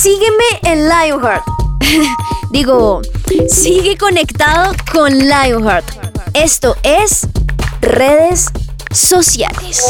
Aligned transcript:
Sígueme 0.00 0.44
en 0.64 0.88
Lionheart. 0.88 1.42
Digo, 2.50 3.00
sigue 3.48 3.96
conectado 3.96 4.74
con 4.92 5.18
Lionheart. 5.18 5.86
Esto 6.34 6.76
es 6.82 7.26
redes 7.80 8.48
sociales. 8.90 9.82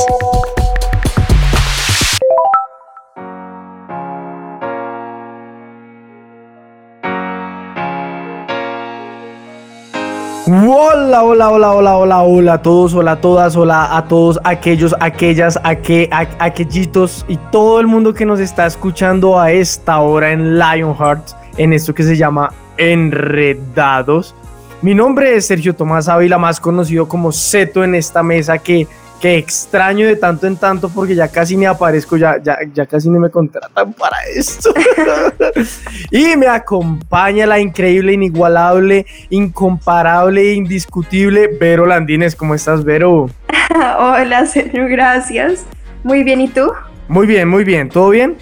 Hola, 11.06 11.22
hola, 11.22 11.50
hola, 11.50 11.72
hola, 11.72 11.96
hola, 11.98 12.22
hola 12.22 12.52
a 12.54 12.62
todos, 12.62 12.92
hola 12.92 13.12
a 13.12 13.20
todas, 13.20 13.54
hola 13.54 13.96
a 13.96 14.08
todos 14.08 14.40
aquellos, 14.42 14.92
aquellas, 14.98 15.56
aqu 15.62 16.08
aquellitos 16.40 17.24
y 17.28 17.36
todo 17.52 17.78
el 17.78 17.86
mundo 17.86 18.12
que 18.12 18.26
nos 18.26 18.40
está 18.40 18.66
escuchando 18.66 19.38
a 19.38 19.52
esta 19.52 20.00
hora 20.00 20.32
en 20.32 20.58
Lionheart, 20.58 21.28
en 21.58 21.72
esto 21.74 21.94
que 21.94 22.02
se 22.02 22.16
llama 22.16 22.52
Enredados. 22.76 24.34
Mi 24.82 24.96
nombre 24.96 25.36
es 25.36 25.46
Sergio 25.46 25.76
Tomás 25.76 26.08
Ávila, 26.08 26.38
más 26.38 26.58
conocido 26.58 27.06
como 27.06 27.30
Seto 27.30 27.84
en 27.84 27.94
esta 27.94 28.24
mesa 28.24 28.58
que 28.58 28.88
que 29.20 29.38
extraño 29.38 30.06
de 30.06 30.16
tanto 30.16 30.46
en 30.46 30.56
tanto 30.56 30.88
porque 30.88 31.14
ya 31.14 31.28
casi 31.28 31.56
me 31.56 31.66
aparezco, 31.66 32.16
ya, 32.16 32.40
ya, 32.42 32.58
ya 32.72 32.86
casi 32.86 33.08
ni 33.08 33.18
me 33.18 33.30
contratan 33.30 33.92
para 33.92 34.16
esto. 34.34 34.74
y 36.10 36.36
me 36.36 36.46
acompaña 36.46 37.46
la 37.46 37.58
increíble, 37.58 38.12
inigualable, 38.12 39.06
incomparable, 39.30 40.52
indiscutible 40.52 41.48
Vero 41.58 41.86
Landines. 41.86 42.36
¿Cómo 42.36 42.54
estás, 42.54 42.84
Vero? 42.84 43.30
Hola, 43.98 44.46
señor, 44.46 44.88
gracias. 44.88 45.64
Muy 46.04 46.22
bien, 46.22 46.40
¿y 46.40 46.48
tú? 46.48 46.72
Muy 47.08 47.26
bien, 47.26 47.48
muy 47.48 47.64
bien. 47.64 47.88
¿Todo 47.88 48.10
bien? 48.10 48.36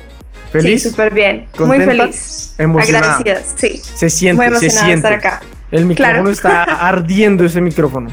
¿Feliz? 0.50 0.82
Sí, 0.82 0.90
súper 0.90 1.12
bien. 1.12 1.46
Muy 1.58 1.80
feliz. 1.80 2.54
Emocionada. 2.58 3.18
Gracias, 3.24 3.54
sí. 3.56 3.78
Se 3.78 4.10
siente, 4.10 4.50
muy 4.50 4.58
se 4.58 4.70
siente. 4.70 4.94
Estar 4.94 5.12
acá. 5.14 5.40
El 5.70 5.86
micrófono 5.86 6.30
está 6.30 6.62
ardiendo 6.86 7.44
ese 7.44 7.60
micrófono. 7.60 8.10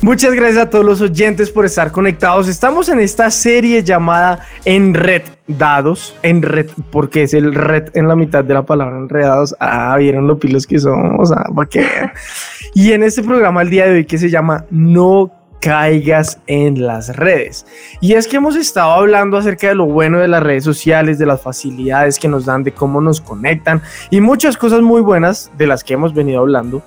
Muchas 0.00 0.32
gracias 0.32 0.58
a 0.58 0.70
todos 0.70 0.84
los 0.84 1.00
oyentes 1.00 1.50
por 1.50 1.64
estar 1.64 1.90
conectados. 1.90 2.46
Estamos 2.46 2.88
en 2.88 3.00
esta 3.00 3.32
serie 3.32 3.82
llamada 3.82 4.46
Enredados. 4.64 6.14
Enred, 6.22 6.70
porque 6.92 7.24
es 7.24 7.34
el 7.34 7.52
red 7.52 7.88
en 7.94 8.06
la 8.06 8.14
mitad 8.14 8.44
de 8.44 8.54
la 8.54 8.62
palabra 8.62 8.96
enredados. 8.96 9.56
Ah, 9.58 9.96
vieron 9.98 10.28
lo 10.28 10.38
pilos 10.38 10.68
que 10.68 10.78
somos. 10.78 11.32
Ah, 11.32 11.50
para 11.52 11.68
que 11.68 11.84
Y 12.74 12.92
en 12.92 13.02
este 13.02 13.24
programa 13.24 13.62
el 13.62 13.70
día 13.70 13.86
de 13.86 13.94
hoy 13.94 14.04
que 14.04 14.18
se 14.18 14.30
llama 14.30 14.66
No 14.70 15.32
caigas 15.60 16.38
en 16.46 16.86
las 16.86 17.16
redes. 17.16 17.66
Y 18.00 18.12
es 18.12 18.28
que 18.28 18.36
hemos 18.36 18.54
estado 18.54 18.92
hablando 18.92 19.36
acerca 19.36 19.66
de 19.66 19.74
lo 19.74 19.86
bueno 19.86 20.20
de 20.20 20.28
las 20.28 20.44
redes 20.44 20.62
sociales, 20.62 21.18
de 21.18 21.26
las 21.26 21.42
facilidades 21.42 22.20
que 22.20 22.28
nos 22.28 22.44
dan, 22.44 22.62
de 22.62 22.70
cómo 22.70 23.00
nos 23.00 23.20
conectan 23.20 23.82
y 24.10 24.20
muchas 24.20 24.56
cosas 24.56 24.80
muy 24.80 25.00
buenas 25.00 25.50
de 25.58 25.66
las 25.66 25.82
que 25.82 25.94
hemos 25.94 26.14
venido 26.14 26.38
hablando. 26.40 26.84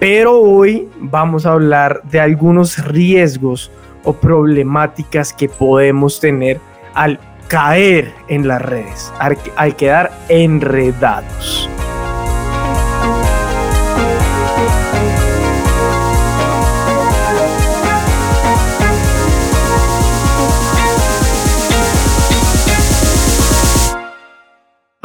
Pero 0.00 0.40
hoy 0.40 0.88
vamos 0.98 1.46
a 1.46 1.52
hablar 1.52 2.02
de 2.04 2.20
algunos 2.20 2.84
riesgos 2.84 3.70
o 4.04 4.12
problemáticas 4.12 5.32
que 5.32 5.48
podemos 5.48 6.20
tener 6.20 6.60
al 6.94 7.18
caer 7.48 8.12
en 8.28 8.48
las 8.48 8.60
redes, 8.62 9.12
al, 9.18 9.76
quedar 9.76 10.10
enredados. 10.28 11.68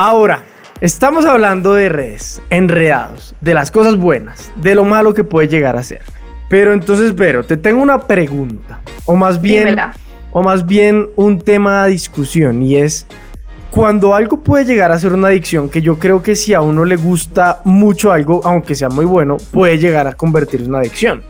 Ahora, 0.01 0.45
Estamos 0.81 1.25
hablando 1.25 1.73
de 1.73 1.89
redes, 1.89 2.41
enredados, 2.49 3.35
de 3.41 3.53
las 3.53 3.69
cosas 3.69 3.97
buenas, 3.97 4.49
de 4.55 4.75
lo 4.75 4.85
malo 4.85 5.13
que 5.13 5.25
puede 5.25 5.49
llegar 5.49 5.75
a 5.75 5.83
ser. 5.83 6.01
Pero 6.49 6.71
entonces, 6.71 7.13
Vero, 7.15 7.43
te 7.43 7.57
tengo 7.57 7.81
una 7.81 8.07
pregunta, 8.07 8.79
o 9.03 9.17
más 9.17 9.41
bien, 9.41 9.75
o 10.31 10.41
más 10.41 10.65
bien 10.65 11.09
un 11.17 11.41
tema 11.41 11.83
de 11.83 11.91
discusión, 11.91 12.63
y 12.63 12.77
es 12.77 13.07
cuando 13.71 14.15
algo 14.15 14.39
puede 14.39 14.63
llegar 14.63 14.93
a 14.93 14.99
ser 14.99 15.11
una 15.11 15.27
adicción, 15.27 15.67
que 15.67 15.81
yo 15.81 15.99
creo 15.99 16.23
que 16.23 16.37
si 16.37 16.53
a 16.53 16.61
uno 16.61 16.85
le 16.85 16.95
gusta 16.95 17.59
mucho 17.65 18.13
algo, 18.13 18.39
aunque 18.45 18.73
sea 18.73 18.87
muy 18.87 19.03
bueno, 19.03 19.35
puede 19.51 19.79
llegar 19.79 20.07
a 20.07 20.13
convertirse 20.13 20.63
en 20.63 20.69
una 20.69 20.79
adicción. 20.79 21.23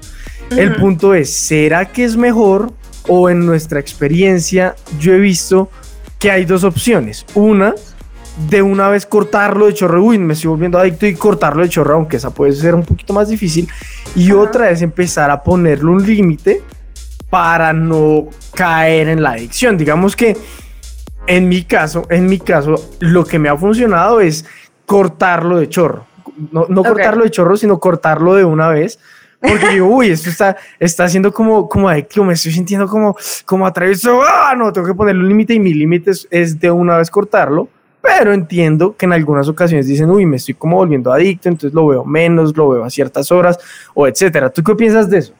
El 0.51 0.75
punto 0.75 1.15
es, 1.15 1.33
¿será 1.33 1.85
que 1.85 2.03
es 2.03 2.15
mejor 2.15 2.71
o 3.07 3.31
en 3.31 3.47
nuestra 3.47 3.79
experiencia 3.79 4.75
yo 4.99 5.11
he 5.13 5.19
visto 5.19 5.71
que 6.19 6.29
hay 6.29 6.45
dos 6.45 6.63
opciones? 6.63 7.25
Una 7.33 7.73
de 8.47 8.61
una 8.61 8.87
vez 8.89 9.05
cortarlo 9.05 9.65
de 9.65 9.73
chorro, 9.73 10.03
uy, 10.03 10.17
me 10.17 10.33
estoy 10.33 10.49
volviendo 10.49 10.79
adicto 10.79 11.05
y 11.05 11.13
cortarlo 11.15 11.61
de 11.61 11.69
chorro, 11.69 11.95
aunque 11.95 12.17
esa 12.17 12.29
puede 12.29 12.53
ser 12.53 12.73
un 12.73 12.83
poquito 12.83 13.13
más 13.13 13.27
difícil. 13.27 13.67
Y 14.15 14.31
otra 14.31 14.69
es 14.69 14.81
empezar 14.81 15.29
a 15.29 15.43
ponerle 15.43 15.89
un 15.89 16.05
límite 16.05 16.61
para 17.29 17.73
no 17.73 18.27
caer 18.55 19.09
en 19.09 19.21
la 19.21 19.31
adicción. 19.31 19.77
Digamos 19.77 20.15
que 20.15 20.37
en 21.27 21.49
mi 21.49 21.63
caso, 21.63 22.03
en 22.09 22.27
mi 22.27 22.39
caso, 22.39 22.75
lo 22.99 23.25
que 23.25 23.39
me 23.39 23.49
ha 23.49 23.57
funcionado 23.57 24.21
es 24.21 24.45
cortarlo 24.85 25.57
de 25.57 25.67
chorro. 25.67 26.07
No, 26.51 26.65
no 26.69 26.83
cortarlo 26.83 27.25
de 27.25 27.31
chorro, 27.31 27.57
sino 27.57 27.79
cortarlo 27.79 28.35
de 28.35 28.45
una 28.45 28.69
vez. 28.69 28.99
Porque 29.41 29.69
digo, 29.69 29.87
uy, 29.95 30.09
esto 30.09 30.29
está, 30.29 30.55
está 30.79 31.03
haciendo 31.03 31.31
como, 31.33 31.67
como 31.67 31.89
adictivo, 31.89 32.25
me 32.25 32.33
estoy 32.33 32.53
sintiendo 32.53 32.87
como, 32.87 33.15
como 33.45 33.67
atravieso. 33.67 34.21
Ah, 34.23 34.55
no, 34.57 34.71
tengo 34.71 34.87
que 34.87 34.93
ponerle 34.93 35.21
un 35.21 35.29
límite 35.29 35.53
y 35.53 35.59
mi 35.59 35.73
límite 35.73 36.11
es 36.31 36.59
de 36.59 36.71
una 36.71 36.97
vez 36.97 37.11
cortarlo 37.11 37.67
pero 38.01 38.33
entiendo 38.33 38.95
que 38.95 39.05
en 39.05 39.13
algunas 39.13 39.47
ocasiones 39.49 39.87
dicen, 39.87 40.09
uy, 40.09 40.25
me 40.25 40.37
estoy 40.37 40.53
como 40.53 40.77
volviendo 40.77 41.11
adicto, 41.11 41.49
entonces 41.49 41.73
lo 41.73 41.87
veo 41.87 42.05
menos, 42.05 42.55
lo 42.55 42.69
veo 42.69 42.83
a 42.83 42.89
ciertas 42.89 43.31
horas, 43.31 43.59
o 43.93 44.07
etcétera. 44.07 44.49
¿Tú 44.49 44.63
qué 44.63 44.75
piensas 44.75 45.09
de 45.09 45.17
eso? 45.19 45.33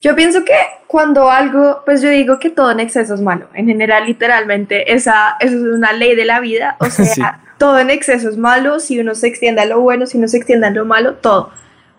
Yo 0.00 0.14
pienso 0.14 0.44
que 0.44 0.54
cuando 0.86 1.30
algo, 1.30 1.80
pues 1.84 2.02
yo 2.02 2.10
digo 2.10 2.38
que 2.38 2.50
todo 2.50 2.70
en 2.70 2.80
exceso 2.80 3.14
es 3.14 3.20
malo. 3.20 3.48
En 3.54 3.66
general, 3.66 4.06
literalmente, 4.06 4.92
esa, 4.92 5.36
eso 5.40 5.56
es 5.56 5.62
una 5.62 5.92
ley 5.92 6.14
de 6.14 6.24
la 6.26 6.40
vida. 6.40 6.76
O 6.78 6.84
sea, 6.90 7.40
todo 7.58 7.78
en 7.78 7.90
exceso 7.90 8.28
es 8.28 8.36
malo. 8.36 8.80
Si 8.80 9.00
uno 9.00 9.14
se 9.14 9.26
extiende 9.26 9.62
a 9.62 9.64
lo 9.64 9.80
bueno, 9.80 10.06
si 10.06 10.18
uno 10.18 10.28
se 10.28 10.36
extiende 10.36 10.66
a 10.66 10.70
lo 10.70 10.84
malo, 10.84 11.14
todo. 11.14 11.50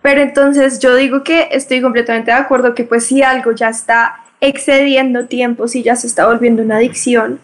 Pero 0.02 0.20
entonces 0.20 0.78
yo 0.78 0.94
digo 0.94 1.24
que 1.24 1.48
estoy 1.50 1.82
completamente 1.82 2.30
de 2.30 2.36
acuerdo 2.36 2.76
que 2.76 2.84
pues 2.84 3.04
si 3.06 3.22
algo 3.22 3.50
ya 3.50 3.70
está 3.70 4.20
excediendo 4.40 5.26
tiempo, 5.26 5.66
si 5.66 5.82
ya 5.82 5.96
se 5.96 6.06
está 6.06 6.26
volviendo 6.26 6.62
una 6.62 6.76
adicción, 6.76 7.40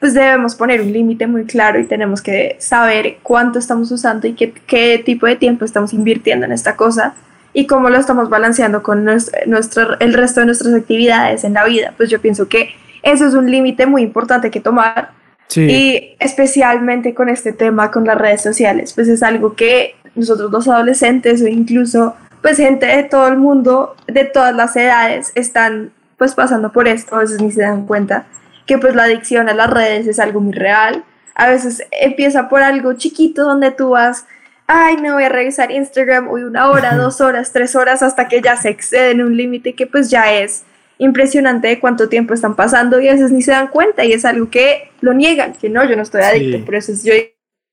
pues 0.00 0.14
debemos 0.14 0.54
poner 0.54 0.80
un 0.80 0.92
límite 0.92 1.26
muy 1.26 1.44
claro 1.44 1.80
y 1.80 1.84
tenemos 1.84 2.20
que 2.20 2.56
saber 2.58 3.18
cuánto 3.22 3.58
estamos 3.58 3.90
usando 3.90 4.26
y 4.26 4.34
qué, 4.34 4.52
qué, 4.66 5.02
tipo 5.04 5.26
de 5.26 5.36
tiempo 5.36 5.64
estamos 5.64 5.92
invirtiendo 5.92 6.46
en 6.46 6.52
esta 6.52 6.76
cosa 6.76 7.14
y 7.52 7.66
cómo 7.66 7.88
lo 7.88 7.98
estamos 7.98 8.28
balanceando 8.28 8.82
con 8.82 9.04
nuestro, 9.04 9.98
el 9.98 10.12
resto 10.12 10.40
de 10.40 10.46
nuestras 10.46 10.74
actividades 10.74 11.44
en 11.44 11.54
la 11.54 11.64
vida. 11.64 11.94
Pues 11.96 12.10
yo 12.10 12.20
pienso 12.20 12.48
que 12.48 12.70
eso 13.02 13.26
es 13.26 13.34
un 13.34 13.50
límite 13.50 13.86
muy 13.86 14.02
importante 14.02 14.50
que 14.50 14.60
tomar 14.60 15.10
y 15.54 16.16
especialmente 16.18 17.14
con 17.14 17.28
este 17.28 17.52
tema, 17.52 17.90
con 17.90 18.04
las 18.04 18.18
redes 18.18 18.42
sociales, 18.42 18.92
pues 18.92 19.08
es 19.08 19.22
algo 19.22 19.54
que 19.54 19.94
nosotros 20.14 20.50
los 20.50 20.68
adolescentes 20.68 21.40
o 21.40 21.46
incluso 21.46 22.14
pues 22.42 22.58
gente 22.58 22.86
de 22.86 23.04
todo 23.04 23.28
el 23.28 23.38
mundo, 23.38 23.96
de 24.06 24.24
todas 24.24 24.54
las 24.54 24.76
edades, 24.76 25.32
están 25.34 25.92
pues 26.18 26.34
pasando 26.34 26.72
por 26.72 26.88
esto, 26.88 27.16
a 27.16 27.20
veces 27.20 27.40
ni 27.40 27.50
se 27.52 27.62
dan 27.62 27.86
cuenta 27.86 28.26
que 28.66 28.78
pues 28.78 28.94
la 28.94 29.04
adicción 29.04 29.48
a 29.48 29.54
las 29.54 29.70
redes 29.70 30.06
es 30.06 30.18
algo 30.18 30.40
muy 30.40 30.52
real. 30.52 31.04
A 31.34 31.48
veces 31.48 31.86
empieza 31.90 32.48
por 32.48 32.62
algo 32.62 32.94
chiquito 32.94 33.44
donde 33.44 33.70
tú 33.70 33.90
vas, 33.90 34.26
ay, 34.66 34.96
no 34.96 35.14
voy 35.14 35.24
a 35.24 35.28
revisar 35.28 35.70
Instagram 35.70 36.28
hoy 36.28 36.42
una 36.42 36.68
hora, 36.68 36.96
dos 36.96 37.20
horas, 37.20 37.52
tres 37.52 37.76
horas, 37.76 38.02
hasta 38.02 38.28
que 38.28 38.42
ya 38.42 38.56
se 38.56 38.68
excede 38.68 39.12
en 39.12 39.22
un 39.22 39.36
límite 39.36 39.74
que 39.74 39.86
pues 39.86 40.10
ya 40.10 40.32
es 40.32 40.64
impresionante 40.98 41.68
de 41.68 41.78
cuánto 41.78 42.08
tiempo 42.08 42.34
están 42.34 42.56
pasando 42.56 43.00
y 43.00 43.08
a 43.08 43.12
veces 43.12 43.30
ni 43.30 43.42
se 43.42 43.50
dan 43.50 43.68
cuenta 43.68 44.04
y 44.04 44.12
es 44.12 44.24
algo 44.24 44.50
que 44.50 44.90
lo 45.00 45.12
niegan, 45.12 45.52
que 45.52 45.68
no, 45.68 45.84
yo 45.84 45.94
no 45.94 46.02
estoy 46.02 46.22
adicto, 46.22 46.64
por 46.64 46.74
eso 46.74 46.92
es 46.92 47.04
yo 47.04 47.12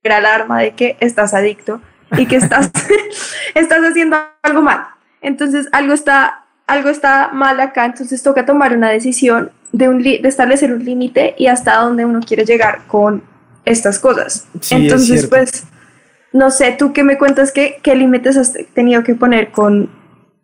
era 0.03 0.17
alarma 0.17 0.59
de 0.59 0.71
que 0.71 0.97
estás 0.99 1.33
adicto 1.33 1.81
y 2.17 2.25
que 2.25 2.35
estás, 2.35 2.69
estás 3.55 3.79
haciendo 3.79 4.17
algo 4.41 4.61
mal. 4.61 4.85
Entonces 5.21 5.69
algo 5.71 5.93
está, 5.93 6.43
algo 6.67 6.89
está 6.89 7.29
mal 7.29 7.59
acá, 7.61 7.85
entonces 7.85 8.21
toca 8.21 8.45
tomar 8.45 8.75
una 8.75 8.89
decisión 8.89 9.51
de, 9.73 9.89
un 9.89 10.01
de 10.01 10.21
establecer 10.23 10.71
un 10.71 10.85
límite 10.85 11.35
y 11.37 11.47
hasta 11.47 11.77
dónde 11.77 12.05
uno 12.05 12.21
quiere 12.21 12.45
llegar 12.45 12.83
con 12.87 13.23
estas 13.65 13.99
cosas. 13.99 14.47
Entonces, 14.69 15.27
pues, 15.27 15.65
no 16.31 16.51
sé, 16.51 16.75
tú 16.77 16.93
qué 16.93 17.03
me 17.03 17.17
cuentas, 17.17 17.51
qué, 17.51 17.79
qué 17.83 17.95
límites 17.95 18.37
has 18.37 18.53
tenido 18.73 19.03
que 19.03 19.15
poner 19.15 19.51
con 19.51 19.89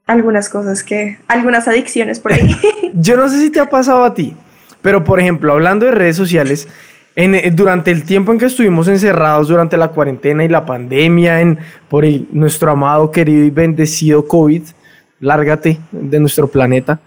algunas 0.07 0.49
cosas 0.49 0.83
que, 0.83 1.19
algunas 1.27 1.67
adicciones 1.67 2.19
por 2.19 2.33
ahí. 2.33 2.55
Yo 2.93 3.15
no 3.15 3.29
sé 3.29 3.39
si 3.39 3.51
te 3.51 3.59
ha 3.59 3.69
pasado 3.69 4.03
a 4.03 4.13
ti, 4.13 4.35
pero 4.81 5.03
por 5.03 5.19
ejemplo, 5.19 5.53
hablando 5.53 5.85
de 5.85 5.91
redes 5.91 6.15
sociales, 6.15 6.67
en, 7.15 7.35
eh, 7.35 7.51
durante 7.53 7.91
el 7.91 8.03
tiempo 8.03 8.31
en 8.31 8.39
que 8.39 8.45
estuvimos 8.45 8.87
encerrados 8.87 9.47
durante 9.47 9.77
la 9.77 9.89
cuarentena 9.89 10.43
y 10.43 10.47
la 10.47 10.65
pandemia, 10.65 11.41
en, 11.41 11.59
por 11.87 12.03
nuestro 12.31 12.71
amado, 12.71 13.11
querido 13.11 13.45
y 13.45 13.51
bendecido 13.51 14.27
COVID, 14.27 14.63
lárgate 15.19 15.79
de 15.91 16.19
nuestro 16.19 16.47
planeta 16.47 16.99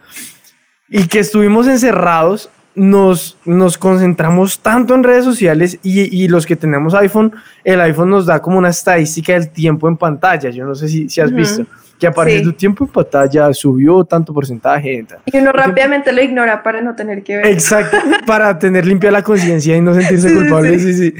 y 0.92 1.08
que 1.08 1.20
estuvimos 1.20 1.66
encerrados, 1.66 2.50
nos, 2.74 3.38
nos 3.46 3.78
concentramos 3.78 4.60
tanto 4.60 4.94
en 4.94 5.02
redes 5.02 5.24
sociales 5.24 5.78
y, 5.82 6.28
los 6.28 6.44
que 6.44 6.54
tenemos 6.54 6.94
iPhone, 6.94 7.32
el 7.64 7.80
iPhone 7.80 8.10
nos 8.10 8.26
da 8.26 8.40
como 8.40 8.58
una 8.58 8.68
estadística 8.68 9.32
del 9.32 9.50
tiempo 9.50 9.88
en 9.88 9.96
pantalla. 9.96 10.50
Yo 10.50 10.66
no 10.66 10.74
sé 10.74 10.88
si, 10.88 11.08
si 11.08 11.20
has 11.20 11.32
visto 11.32 11.64
que 11.98 12.06
aparece 12.06 12.42
tu 12.42 12.52
tiempo 12.52 12.84
en 12.84 12.90
pantalla 12.90 13.54
subió 13.54 14.04
tanto 14.04 14.34
porcentaje. 14.34 15.06
Y 15.24 15.38
uno 15.38 15.52
rápidamente 15.52 16.12
lo 16.12 16.20
ignora 16.20 16.62
para 16.62 16.82
no 16.82 16.94
tener 16.94 17.22
que 17.22 17.36
ver. 17.38 17.46
Exacto, 17.46 17.96
para 18.26 18.58
tener 18.58 18.86
limpia 18.86 19.10
la 19.10 19.22
conciencia 19.22 19.76
y 19.76 19.80
no 19.80 19.94
sentirse 19.94 20.34
culpable. 20.34 20.78
Sí, 20.78 20.94
sí. 20.94 21.14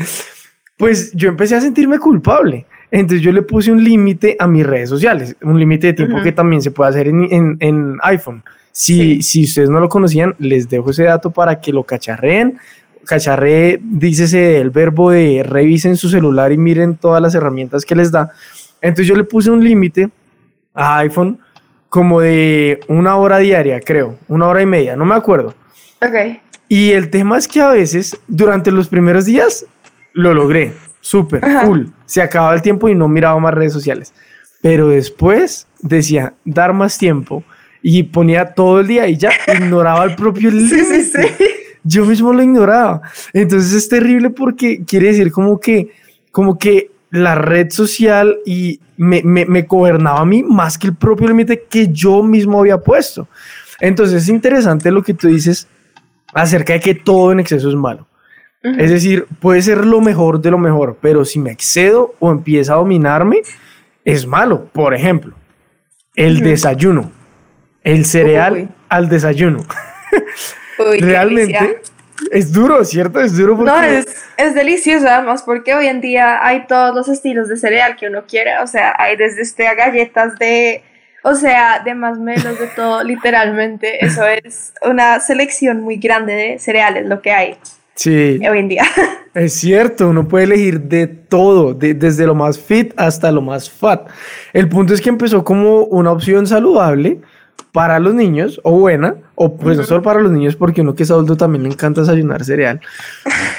Pues 0.76 1.12
yo 1.12 1.28
empecé 1.28 1.54
a 1.56 1.60
sentirme 1.60 1.98
culpable. 1.98 2.66
Entonces 2.90 3.22
yo 3.22 3.32
le 3.32 3.40
puse 3.40 3.72
un 3.72 3.82
límite 3.82 4.36
a 4.38 4.46
mis 4.46 4.66
redes 4.66 4.90
sociales, 4.90 5.34
un 5.40 5.58
límite 5.58 5.88
de 5.88 5.92
tiempo 5.94 6.20
que 6.22 6.32
también 6.32 6.60
se 6.60 6.72
puede 6.72 6.90
hacer 6.90 7.08
en, 7.08 7.56
en 7.58 7.96
iPhone. 8.02 8.42
Si, 8.72 9.22
si 9.22 9.44
ustedes 9.44 9.68
no 9.68 9.80
lo 9.80 9.88
conocían, 9.88 10.34
les 10.38 10.68
dejo 10.68 10.90
ese 10.90 11.04
dato 11.04 11.30
para 11.30 11.60
que 11.60 11.72
lo 11.72 11.84
cacharreen. 11.84 12.58
Cacharre, 13.04 13.78
dícese 13.82 14.58
el 14.58 14.70
verbo 14.70 15.10
de 15.10 15.42
revisen 15.42 15.96
su 15.96 16.08
celular 16.08 16.52
y 16.52 16.58
miren 16.58 16.96
todas 16.96 17.20
las 17.20 17.34
herramientas 17.34 17.84
que 17.84 17.94
les 17.94 18.10
da. 18.10 18.30
Entonces 18.80 19.06
yo 19.06 19.14
le 19.14 19.24
puse 19.24 19.50
un 19.50 19.62
límite 19.62 20.10
a 20.74 20.98
iPhone 20.98 21.38
como 21.88 22.20
de 22.20 22.80
una 22.88 23.16
hora 23.16 23.38
diaria, 23.38 23.78
creo, 23.80 24.16
una 24.28 24.46
hora 24.46 24.62
y 24.62 24.66
media, 24.66 24.96
no 24.96 25.04
me 25.04 25.14
acuerdo. 25.14 25.54
Ok. 26.00 26.40
Y 26.68 26.92
el 26.92 27.10
tema 27.10 27.36
es 27.36 27.46
que 27.46 27.60
a 27.60 27.68
veces, 27.68 28.18
durante 28.26 28.70
los 28.70 28.88
primeros 28.88 29.26
días, 29.26 29.66
lo 30.14 30.32
logré, 30.32 30.72
súper, 31.02 31.42
cool. 31.64 31.92
Se 32.06 32.22
acababa 32.22 32.54
el 32.54 32.62
tiempo 32.62 32.88
y 32.88 32.94
no 32.94 33.08
miraba 33.08 33.38
más 33.38 33.52
redes 33.52 33.74
sociales. 33.74 34.14
Pero 34.62 34.88
después 34.88 35.66
decía, 35.80 36.32
dar 36.46 36.72
más 36.72 36.96
tiempo 36.96 37.44
y 37.82 38.02
ponía 38.04 38.54
todo 38.54 38.80
el 38.80 38.86
día 38.86 39.06
y 39.08 39.16
ya 39.16 39.30
ignoraba 39.54 40.04
el 40.04 40.14
propio 40.14 40.50
límite. 40.50 41.02
Sí, 41.02 41.12
sí, 41.12 41.44
Yo 41.84 42.04
mismo 42.04 42.32
lo 42.32 42.42
ignoraba. 42.42 43.02
Entonces 43.32 43.72
es 43.72 43.88
terrible 43.88 44.30
porque 44.30 44.84
quiere 44.84 45.08
decir 45.08 45.32
como 45.32 45.58
que, 45.58 45.90
como 46.30 46.58
que 46.58 46.90
la 47.10 47.34
red 47.34 47.70
social 47.70 48.38
y 48.46 48.80
me, 48.96 49.22
me, 49.22 49.44
me 49.44 49.62
gobernaba 49.62 50.20
a 50.20 50.24
mí 50.24 50.42
más 50.42 50.78
que 50.78 50.86
el 50.86 50.94
propio 50.94 51.28
límite 51.28 51.64
que 51.68 51.88
yo 51.88 52.22
mismo 52.22 52.60
había 52.60 52.78
puesto. 52.78 53.28
Entonces 53.80 54.22
es 54.22 54.28
interesante 54.28 54.90
lo 54.90 55.02
que 55.02 55.12
tú 55.12 55.28
dices 55.28 55.66
acerca 56.32 56.72
de 56.72 56.80
que 56.80 56.94
todo 56.94 57.32
en 57.32 57.40
exceso 57.40 57.68
es 57.68 57.74
malo. 57.74 58.06
Es 58.62 58.90
decir, 58.90 59.26
puede 59.40 59.60
ser 59.60 59.84
lo 59.84 60.00
mejor 60.00 60.40
de 60.40 60.52
lo 60.52 60.58
mejor, 60.58 60.96
pero 61.00 61.24
si 61.24 61.40
me 61.40 61.50
excedo 61.50 62.14
o 62.20 62.30
empieza 62.30 62.74
a 62.74 62.76
dominarme, 62.76 63.42
es 64.04 64.24
malo. 64.24 64.66
Por 64.72 64.94
ejemplo, 64.94 65.34
el 66.14 66.40
desayuno. 66.40 67.10
El 67.84 68.04
cereal 68.04 68.68
al 68.88 69.08
desayuno. 69.08 69.64
Realmente 70.78 71.80
es 72.30 72.52
duro, 72.52 72.84
¿cierto? 72.84 73.20
Es 73.20 73.36
duro 73.36 73.56
porque... 73.56 73.72
No, 73.72 73.82
es, 73.82 74.06
es, 74.36 74.54
delicioso 74.54 75.08
además 75.08 75.42
porque 75.42 75.74
hoy 75.74 75.86
en 75.86 76.00
día 76.00 76.44
hay 76.44 76.66
todos 76.66 76.94
los 76.94 77.08
estilos 77.08 77.48
de 77.48 77.56
cereal 77.56 77.96
que 77.96 78.06
uno 78.06 78.24
quiere. 78.26 78.58
O 78.58 78.66
sea, 78.66 78.94
hay 78.98 79.16
desde 79.16 79.42
este 79.42 79.66
a 79.66 79.74
galletas 79.74 80.38
de... 80.38 80.82
O 81.24 81.34
sea, 81.36 81.80
de 81.84 81.94
más 81.94 82.18
menos 82.18 82.58
de 82.58 82.66
todo, 82.74 83.02
literalmente. 83.04 84.04
Eso 84.04 84.26
es 84.26 84.72
una 84.82 85.20
selección 85.20 85.80
muy 85.80 85.96
grande 85.96 86.34
de 86.34 86.58
cereales, 86.58 87.06
lo 87.06 87.22
que 87.22 87.32
hay. 87.32 87.56
Sí. 87.94 88.40
Hoy 88.48 88.58
en 88.58 88.68
día. 88.68 88.84
Es 89.34 89.54
cierto, 89.54 90.10
uno 90.10 90.28
puede 90.28 90.44
elegir 90.44 90.78
de 90.78 91.06
todo, 91.06 91.72
desde 91.72 92.26
lo 92.26 92.34
más 92.34 92.58
fit 92.58 92.92
hasta 92.98 93.32
lo 93.32 93.40
más 93.40 93.70
fat. 93.70 94.06
El 94.52 94.68
punto 94.68 94.92
es 94.92 95.00
que 95.00 95.08
empezó 95.08 95.42
como 95.42 95.84
una 95.84 96.12
opción 96.12 96.46
saludable 96.46 97.18
para 97.72 97.98
los 97.98 98.14
niños, 98.14 98.60
o 98.64 98.72
buena, 98.72 99.14
o 99.34 99.56
pues 99.56 99.78
no 99.78 99.84
solo 99.84 100.02
para 100.02 100.20
los 100.20 100.30
niños, 100.30 100.56
porque 100.56 100.82
uno 100.82 100.94
que 100.94 101.04
es 101.04 101.10
adulto 101.10 101.36
también 101.36 101.62
le 101.62 101.70
encanta 101.70 102.02
desayunar 102.02 102.44
cereal, 102.44 102.80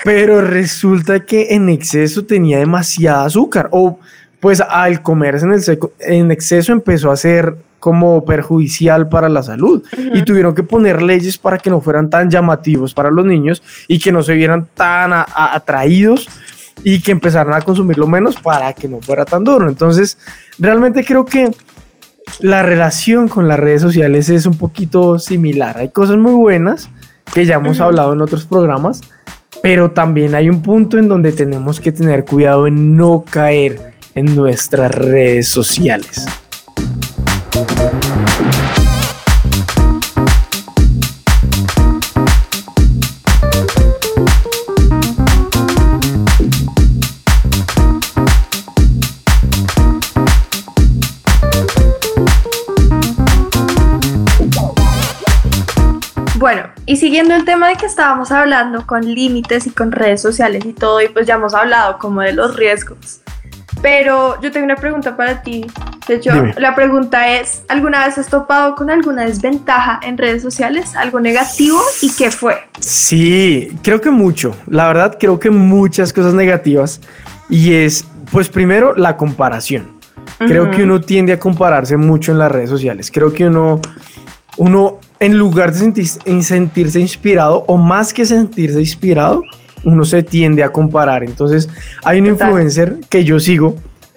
pero 0.04 0.42
resulta 0.42 1.26
que 1.26 1.56
en 1.56 1.68
exceso 1.70 2.24
tenía 2.24 2.60
demasiada 2.60 3.26
azúcar, 3.26 3.70
o 3.72 4.00
pues 4.40 4.62
al 4.62 5.02
comerse 5.02 5.46
en, 5.46 5.54
el 5.54 5.64
seco, 5.64 5.94
en 6.00 6.32
exceso 6.32 6.74
empezó 6.74 7.10
a 7.10 7.18
ser 7.18 7.56
como 7.80 8.24
perjudicial 8.24 9.10
para 9.10 9.28
la 9.28 9.44
salud. 9.44 9.84
Y 10.14 10.22
tuvieron 10.24 10.56
que 10.56 10.64
poner 10.64 11.02
leyes 11.02 11.38
para 11.38 11.58
que 11.58 11.70
no 11.70 11.82
fueran 11.82 12.10
tan 12.10 12.30
llamativos 12.30 12.94
para 12.94 13.12
los 13.12 13.26
niños 13.26 13.62
y 13.90 14.00
que 14.00 14.10
no 14.10 14.24
se 14.24 14.36
vieran 14.36 14.70
tan 14.74 15.12
atraídos 15.14 16.30
y 16.82 17.02
que 17.02 17.12
empezaran 17.12 17.54
a 17.54 17.62
consumirlo 17.62 18.08
menos 18.08 18.38
para 18.38 18.72
que 18.72 18.88
no 18.88 19.02
fuera 19.02 19.26
tan 19.26 19.44
duro. 19.44 19.68
Entonces, 19.68 20.18
realmente 20.58 21.04
creo 21.04 21.26
que 21.26 21.52
la 22.40 22.64
relación 22.64 23.28
con 23.28 23.48
las 23.48 23.60
redes 23.60 23.82
sociales 23.82 24.30
es 24.30 24.46
un 24.46 24.58
poquito 24.58 25.20
similar. 25.20 25.78
Hay 25.78 25.90
cosas 25.90 26.18
muy 26.18 26.34
buenas 26.34 26.90
que 27.34 27.46
ya 27.46 27.56
hemos 27.56 27.80
hablado 27.80 28.14
en 28.14 28.22
otros 28.22 28.46
programas, 28.46 29.02
pero 29.62 29.92
también 29.92 30.36
hay 30.36 30.50
un 30.50 30.62
punto 30.62 30.98
en 30.98 31.08
donde 31.08 31.32
tenemos 31.32 31.80
que 31.80 31.92
tener 31.92 32.26
cuidado 32.26 32.68
en 32.68 32.96
no 32.96 33.24
caer 33.30 33.94
en 34.16 34.36
nuestras 34.36 34.92
redes 34.94 35.48
sociales. 35.48 36.26
Y 56.86 56.98
siguiendo 56.98 57.34
el 57.36 57.46
tema 57.46 57.70
de 57.70 57.76
que 57.76 57.86
estábamos 57.86 58.32
hablando 58.32 58.86
con 58.86 59.02
límites 59.04 59.68
y 59.68 59.72
con 59.72 59.92
redes 59.92 60.22
sociales 60.22 60.66
y 60.66 60.74
todo, 60.74 61.02
y 61.02 61.08
pues 61.10 61.28
ya 61.28 61.36
hemos 61.36 61.54
hablado 61.54 61.98
como 61.98 62.22
de 62.22 62.34
los 62.34 62.56
riesgos. 62.56 63.22
Pero 63.82 64.40
yo 64.42 64.52
tengo 64.52 64.66
una 64.66 64.76
pregunta 64.76 65.18
para 65.18 65.42
ti. 65.42 65.66
De 66.08 66.16
hecho, 66.16 66.32
la 66.58 66.76
pregunta 66.76 67.34
es, 67.34 67.64
¿alguna 67.68 68.06
vez 68.06 68.18
has 68.18 68.28
topado 68.28 68.76
con 68.76 68.90
alguna 68.90 69.26
desventaja 69.26 70.00
en 70.04 70.18
redes 70.18 70.42
sociales? 70.42 70.96
¿Algo 70.96 71.20
negativo? 71.20 71.80
¿Y 72.02 72.12
qué 72.14 72.32
fue? 72.32 72.56
Sí, 72.80 73.78
creo 73.82 74.00
que 74.00 74.10
mucho. 74.10 74.56
La 74.68 74.88
verdad, 74.88 75.18
creo 75.20 75.40
que 75.40 75.50
muchas 75.50 76.14
cosas 76.14 76.34
negativas. 76.34 77.02
Y 77.50 77.74
es, 77.74 78.06
pues 78.32 78.48
primero, 78.48 78.96
la 78.96 79.18
comparación. 79.18 80.00
Creo 80.40 80.72
que 80.72 80.84
uno 80.84 81.02
tiende 81.02 81.34
a 81.34 81.40
compararse 81.40 81.98
mucho 81.98 82.32
en 82.32 82.40
las 82.40 82.52
redes 82.52 82.70
sociales. 82.70 83.12
Creo 83.12 83.34
que 83.34 83.48
uno, 83.48 83.82
uno 84.58 85.00
en 85.24 85.38
lugar 85.38 85.74
de 85.74 86.06
sentirse 86.44 87.00
inspirado 87.00 87.64
o 87.66 87.78
más 87.78 88.14
que 88.14 88.26
sentirse 88.26 88.78
inspirado, 88.82 89.42
uno 89.86 90.04
se 90.04 90.22
tiende 90.22 90.64
a 90.64 90.70
comparar. 90.70 91.24
Entonces, 91.24 91.70
hay 92.04 92.20
un 92.20 92.28
influencer 92.28 92.98
que 93.10 93.24
yo 93.24 93.40
sigo 93.40 93.76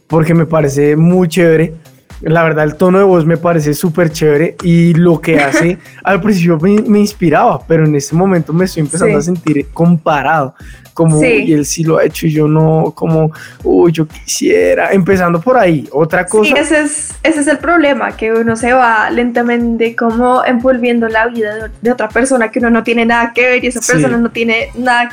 porque 0.08 0.34
me 0.34 0.46
parece 0.46 0.96
muy 0.96 1.28
chévere. 1.28 1.75
La 2.20 2.42
verdad, 2.42 2.64
el 2.64 2.76
tono 2.76 2.99
de 2.99 3.04
voz 3.04 3.26
me 3.26 3.37
parece 3.37 3.75
súper 3.75 4.11
chévere 4.11 4.56
y 4.62 4.94
lo 4.94 5.20
que 5.20 5.38
hace 5.40 5.78
al 6.02 6.20
principio 6.20 6.58
me, 6.58 6.99
inspiraba, 6.99 7.61
pero 7.66 7.85
en 7.85 7.94
este 7.94 8.14
momento 8.14 8.52
me 8.52 8.64
estoy 8.64 8.82
empezando 8.82 9.18
a 9.18 9.23
sentir 9.23 9.68
comparado 9.73 10.54
como, 10.96 11.23
y 11.23 11.52
él 11.52 11.66
sí 11.66 11.85
lo 11.85 11.99
ha 11.99 12.04
hecho 12.04 12.26
y 12.26 12.32
yo 12.32 12.49
no, 12.49 12.90
como, 12.96 13.30
uy, 13.62 13.92
yo 13.92 14.08
quisiera, 14.08 14.92
empezando 14.92 15.38
por 15.42 15.58
ahí, 15.58 15.87
otra 15.92 16.25
cosa. 16.25 16.54
Sí, 16.54 16.58
ese 16.58 16.80
es, 16.80 17.14
ese 17.23 17.40
es 17.40 17.46
el 17.49 17.58
problema, 17.58 18.16
que 18.16 18.32
uno 18.32 18.56
se 18.56 18.73
va 18.73 19.11
lentamente 19.11 19.94
como 19.94 20.42
envolviendo 20.42 21.06
la 21.08 21.26
vida 21.26 21.70
de, 21.82 21.90
otra 21.90 22.08
persona 22.08 22.50
que 22.50 22.61
uno 22.61 22.70
no 22.70 22.82
tiene 22.82 23.04
nada 23.04 23.32
que 23.35 23.42
ver 23.42 23.64
y 23.64 23.66
esa 23.66 23.80
persona 23.80 24.16
no 24.16 24.30
tiene 24.30 24.70
nada, 24.75 25.11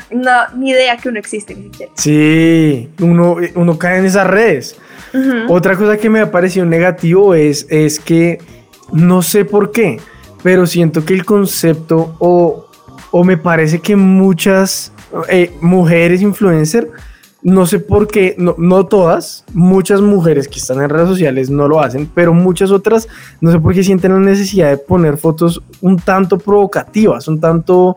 ni 0.56 0.70
idea 0.70 0.96
que 0.96 1.10
uno 1.10 1.18
existe. 1.18 1.54
Sí, 1.96 2.88
uno, 3.00 3.36
uno 3.54 3.78
cae 3.78 3.98
en 3.98 4.06
esas 4.06 4.26
redes. 4.26 4.78
Otra 5.48 5.76
cosa 5.76 5.96
que 5.96 6.10
me 6.10 6.20
ha 6.20 6.30
parecido 6.30 6.66
negativo 6.66 7.34
es, 7.34 7.66
es 7.70 8.00
que 8.00 8.38
no 8.92 9.22
sé 9.22 9.44
por 9.44 9.70
qué, 9.70 10.00
pero 10.42 10.66
siento 10.66 11.04
que 11.04 11.14
el 11.14 11.24
concepto 11.24 12.16
o, 12.18 12.66
o 13.10 13.24
me 13.24 13.36
parece 13.36 13.78
que 13.78 13.96
muchas 13.96 14.92
eh, 15.28 15.52
mujeres 15.60 16.22
influencer, 16.22 16.90
no 17.42 17.66
sé 17.66 17.78
por 17.78 18.08
qué, 18.08 18.34
no, 18.38 18.54
no, 18.58 18.86
todas, 18.86 19.44
muchas 19.52 20.00
mujeres 20.00 20.48
que 20.48 20.58
están 20.58 20.82
en 20.82 20.88
redes 20.88 21.08
sociales 21.08 21.50
no 21.50 21.68
lo 21.68 21.80
hacen, 21.80 22.10
pero 22.12 22.32
muchas 22.32 22.70
otras, 22.70 23.06
no 23.40 23.52
sé 23.52 23.60
por 23.60 23.74
qué 23.74 23.84
sienten 23.84 24.12
la 24.12 24.18
necesidad 24.18 24.70
de 24.70 24.78
poner 24.78 25.18
fotos 25.18 25.62
un 25.80 25.98
tanto 25.98 26.38
provocativas, 26.38 27.28
un 27.28 27.40
tanto, 27.40 27.94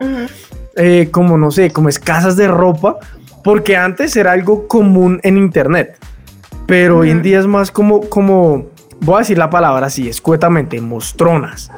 eh, 0.76 1.08
como 1.10 1.38
no 1.38 1.50
sé, 1.50 1.70
como 1.70 1.88
escasas 1.88 2.36
de 2.36 2.46
ropa, 2.46 2.98
porque 3.42 3.76
antes 3.76 4.14
era 4.16 4.32
algo 4.32 4.68
común 4.68 5.18
en 5.22 5.38
internet, 5.38 5.96
pero 6.68 6.98
hoy 6.98 7.10
en 7.10 7.22
día 7.22 7.40
es 7.40 7.46
más 7.46 7.70
como, 7.70 8.10
como, 8.10 8.66
voy 9.00 9.14
a 9.16 9.18
decir 9.20 9.38
la 9.38 9.48
palabra 9.48 9.86
así, 9.86 10.06
escuetamente, 10.06 10.78
mostronas. 10.82 11.70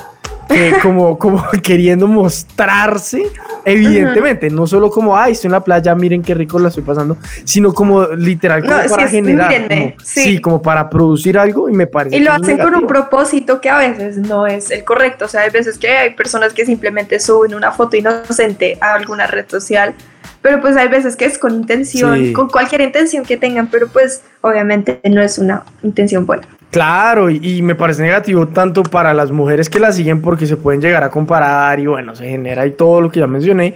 como, 0.82 1.16
como 1.16 1.44
queriendo 1.62 2.08
mostrarse, 2.08 3.30
evidentemente, 3.64 4.50
no 4.50 4.66
solo 4.66 4.90
como, 4.90 5.16
ay, 5.16 5.30
estoy 5.30 5.46
en 5.46 5.52
la 5.52 5.62
playa, 5.62 5.94
miren 5.94 6.22
qué 6.22 6.34
rico 6.34 6.58
la 6.58 6.70
estoy 6.70 6.82
pasando, 6.82 7.16
sino 7.44 7.72
como 7.72 8.04
literal 8.08 8.62
como 8.62 8.74
para 8.88 9.08
generar, 9.08 9.94
sí. 10.02 10.40
como 10.40 10.60
para 10.60 10.90
producir 10.90 11.38
algo 11.38 11.68
y 11.68 11.72
me 11.72 11.86
parece. 11.86 12.16
Y 12.16 12.20
lo 12.20 12.32
hacen 12.32 12.58
con 12.58 12.74
un 12.74 12.88
propósito 12.88 13.60
que 13.60 13.70
a 13.70 13.78
veces 13.78 14.16
no 14.16 14.48
es 14.48 14.72
el 14.72 14.82
correcto, 14.82 15.26
o 15.26 15.28
sea, 15.28 15.42
hay 15.42 15.50
veces 15.50 15.78
que 15.78 15.88
hay 15.88 16.14
personas 16.14 16.52
que 16.52 16.66
simplemente 16.66 17.20
suben 17.20 17.54
una 17.54 17.70
foto 17.70 17.96
inocente 17.96 18.76
a 18.80 18.94
alguna 18.94 19.28
red 19.28 19.44
social 19.48 19.94
pero 20.42 20.60
pues 20.60 20.76
hay 20.76 20.88
veces 20.88 21.16
que 21.16 21.26
es 21.26 21.38
con 21.38 21.54
intención, 21.54 22.32
con 22.32 22.48
cualquier 22.48 22.80
intención 22.80 23.24
que 23.24 23.36
tengan, 23.36 23.68
pero 23.68 23.88
pues 23.88 24.22
obviamente 24.40 25.00
no 25.10 25.20
es 25.20 25.38
una 25.38 25.64
intención 25.82 26.24
buena. 26.24 26.46
Claro, 26.70 27.28
y, 27.30 27.62
me 27.62 27.74
parece 27.74 28.02
negativo 28.02 28.46
tanto 28.46 28.84
para 28.84 29.12
las 29.12 29.32
mujeres 29.32 29.68
que 29.68 29.80
la 29.80 29.92
siguen 29.92 30.22
porque 30.22 30.46
se 30.46 30.56
pueden 30.56 30.80
llegar 30.80 31.02
a 31.02 31.10
comparar 31.10 31.80
y 31.80 31.86
bueno, 31.86 32.14
se 32.14 32.28
genera 32.28 32.64
y 32.64 32.70
todo 32.70 33.00
lo 33.00 33.10
que 33.10 33.20
ya 33.20 33.26
mencioné, 33.26 33.74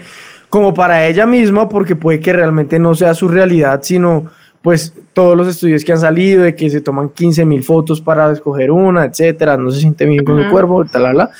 como 0.48 0.72
para 0.72 1.06
ella 1.06 1.26
misma 1.26 1.68
porque 1.68 1.96
puede 1.96 2.20
que 2.20 2.32
realmente 2.32 2.78
no 2.78 2.94
sea 2.94 3.12
su 3.14 3.26
realidad, 3.26 3.80
sino 3.82 4.26
pues 4.62 4.94
todos 5.12 5.36
los 5.36 5.48
estudios 5.48 5.84
que 5.84 5.92
han 5.92 6.00
salido 6.00 6.44
de 6.44 6.54
que 6.54 6.70
se 6.70 6.80
toman 6.80 7.10
15 7.10 7.44
mil 7.44 7.64
fotos 7.64 8.00
para 8.00 8.30
escoger 8.30 8.70
una, 8.70 9.04
etcétera, 9.04 9.56
no 9.56 9.70
se 9.70 9.80
siente 9.80 10.06
bien 10.06 10.24
con 10.24 10.38
el 10.38 10.48
cuerpo, 10.48 10.84
tal, 10.84 11.02
tal, 11.02 11.16
tal 11.16 11.30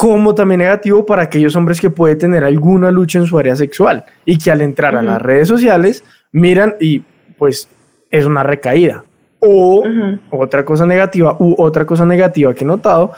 como 0.00 0.34
también 0.34 0.60
negativo 0.60 1.04
para 1.04 1.24
aquellos 1.24 1.54
hombres 1.56 1.78
que 1.78 1.90
puede 1.90 2.16
tener 2.16 2.42
alguna 2.42 2.90
lucha 2.90 3.18
en 3.18 3.26
su 3.26 3.38
área 3.38 3.54
sexual 3.54 4.02
y 4.24 4.38
que 4.38 4.50
al 4.50 4.62
entrar 4.62 4.96
a 4.96 5.02
las 5.02 5.20
redes 5.20 5.46
sociales 5.46 6.02
miran 6.32 6.74
y 6.80 7.02
pues 7.36 7.68
es 8.10 8.24
una 8.24 8.42
recaída. 8.42 9.04
O 9.40 9.84
otra 10.30 10.64
cosa 10.64 10.86
negativa, 10.86 11.36
u 11.38 11.54
otra 11.58 11.84
cosa 11.84 12.06
negativa 12.06 12.54
que 12.54 12.64
he 12.64 12.66
notado 12.66 13.12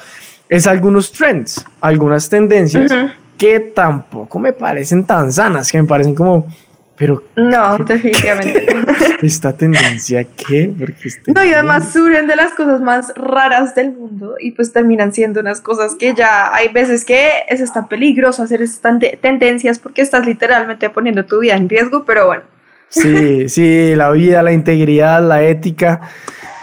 es 0.48 0.66
algunos 0.66 1.12
trends, 1.12 1.64
algunas 1.80 2.28
tendencias 2.28 2.92
que 3.38 3.60
tampoco 3.60 4.40
me 4.40 4.52
parecen 4.52 5.04
tan 5.04 5.30
sanas, 5.30 5.70
que 5.70 5.80
me 5.80 5.86
parecen 5.86 6.16
como 6.16 6.48
pero. 6.96 7.22
No, 7.36 7.78
definitivamente. 7.78 8.66
¿Esta 9.22 9.52
tendencia 9.56 10.24
qué? 10.24 10.72
Porque 10.78 11.10
no, 11.26 11.44
y 11.44 11.52
además 11.52 11.92
suben 11.92 12.26
de 12.26 12.36
las 12.36 12.52
cosas 12.52 12.80
más 12.80 13.12
raras 13.16 13.74
del 13.74 13.92
mundo 13.92 14.34
y 14.38 14.52
pues 14.52 14.72
terminan 14.72 15.12
siendo 15.12 15.40
unas 15.40 15.60
cosas 15.60 15.94
que 15.94 16.14
ya 16.14 16.54
hay 16.54 16.68
veces 16.68 17.04
que 17.04 17.30
es 17.48 17.72
tan 17.72 17.88
peligroso 17.88 18.42
hacer 18.42 18.62
estas 18.62 18.98
tendencias 19.20 19.78
porque 19.78 20.02
estás 20.02 20.26
literalmente 20.26 20.90
poniendo 20.90 21.24
tu 21.24 21.40
vida 21.40 21.56
en 21.56 21.68
riesgo, 21.68 22.04
pero 22.04 22.26
bueno. 22.26 22.42
Sí, 22.88 23.48
sí, 23.48 23.94
la 23.94 24.10
vida, 24.10 24.42
la 24.42 24.52
integridad, 24.52 25.26
la 25.26 25.42
ética. 25.42 26.00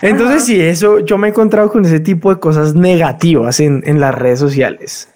Entonces, 0.01 0.45
sí, 0.45 0.61
eso 0.61 0.99
yo 0.99 1.17
me 1.17 1.27
he 1.27 1.31
encontrado 1.31 1.69
con 1.69 1.83
ese 1.83 1.99
tipo 1.99 2.33
de 2.33 2.39
cosas 2.39 2.75
negativas 2.75 3.59
en, 3.59 3.83
en 3.85 3.99
las 3.99 4.15
redes 4.15 4.39
sociales. 4.39 5.09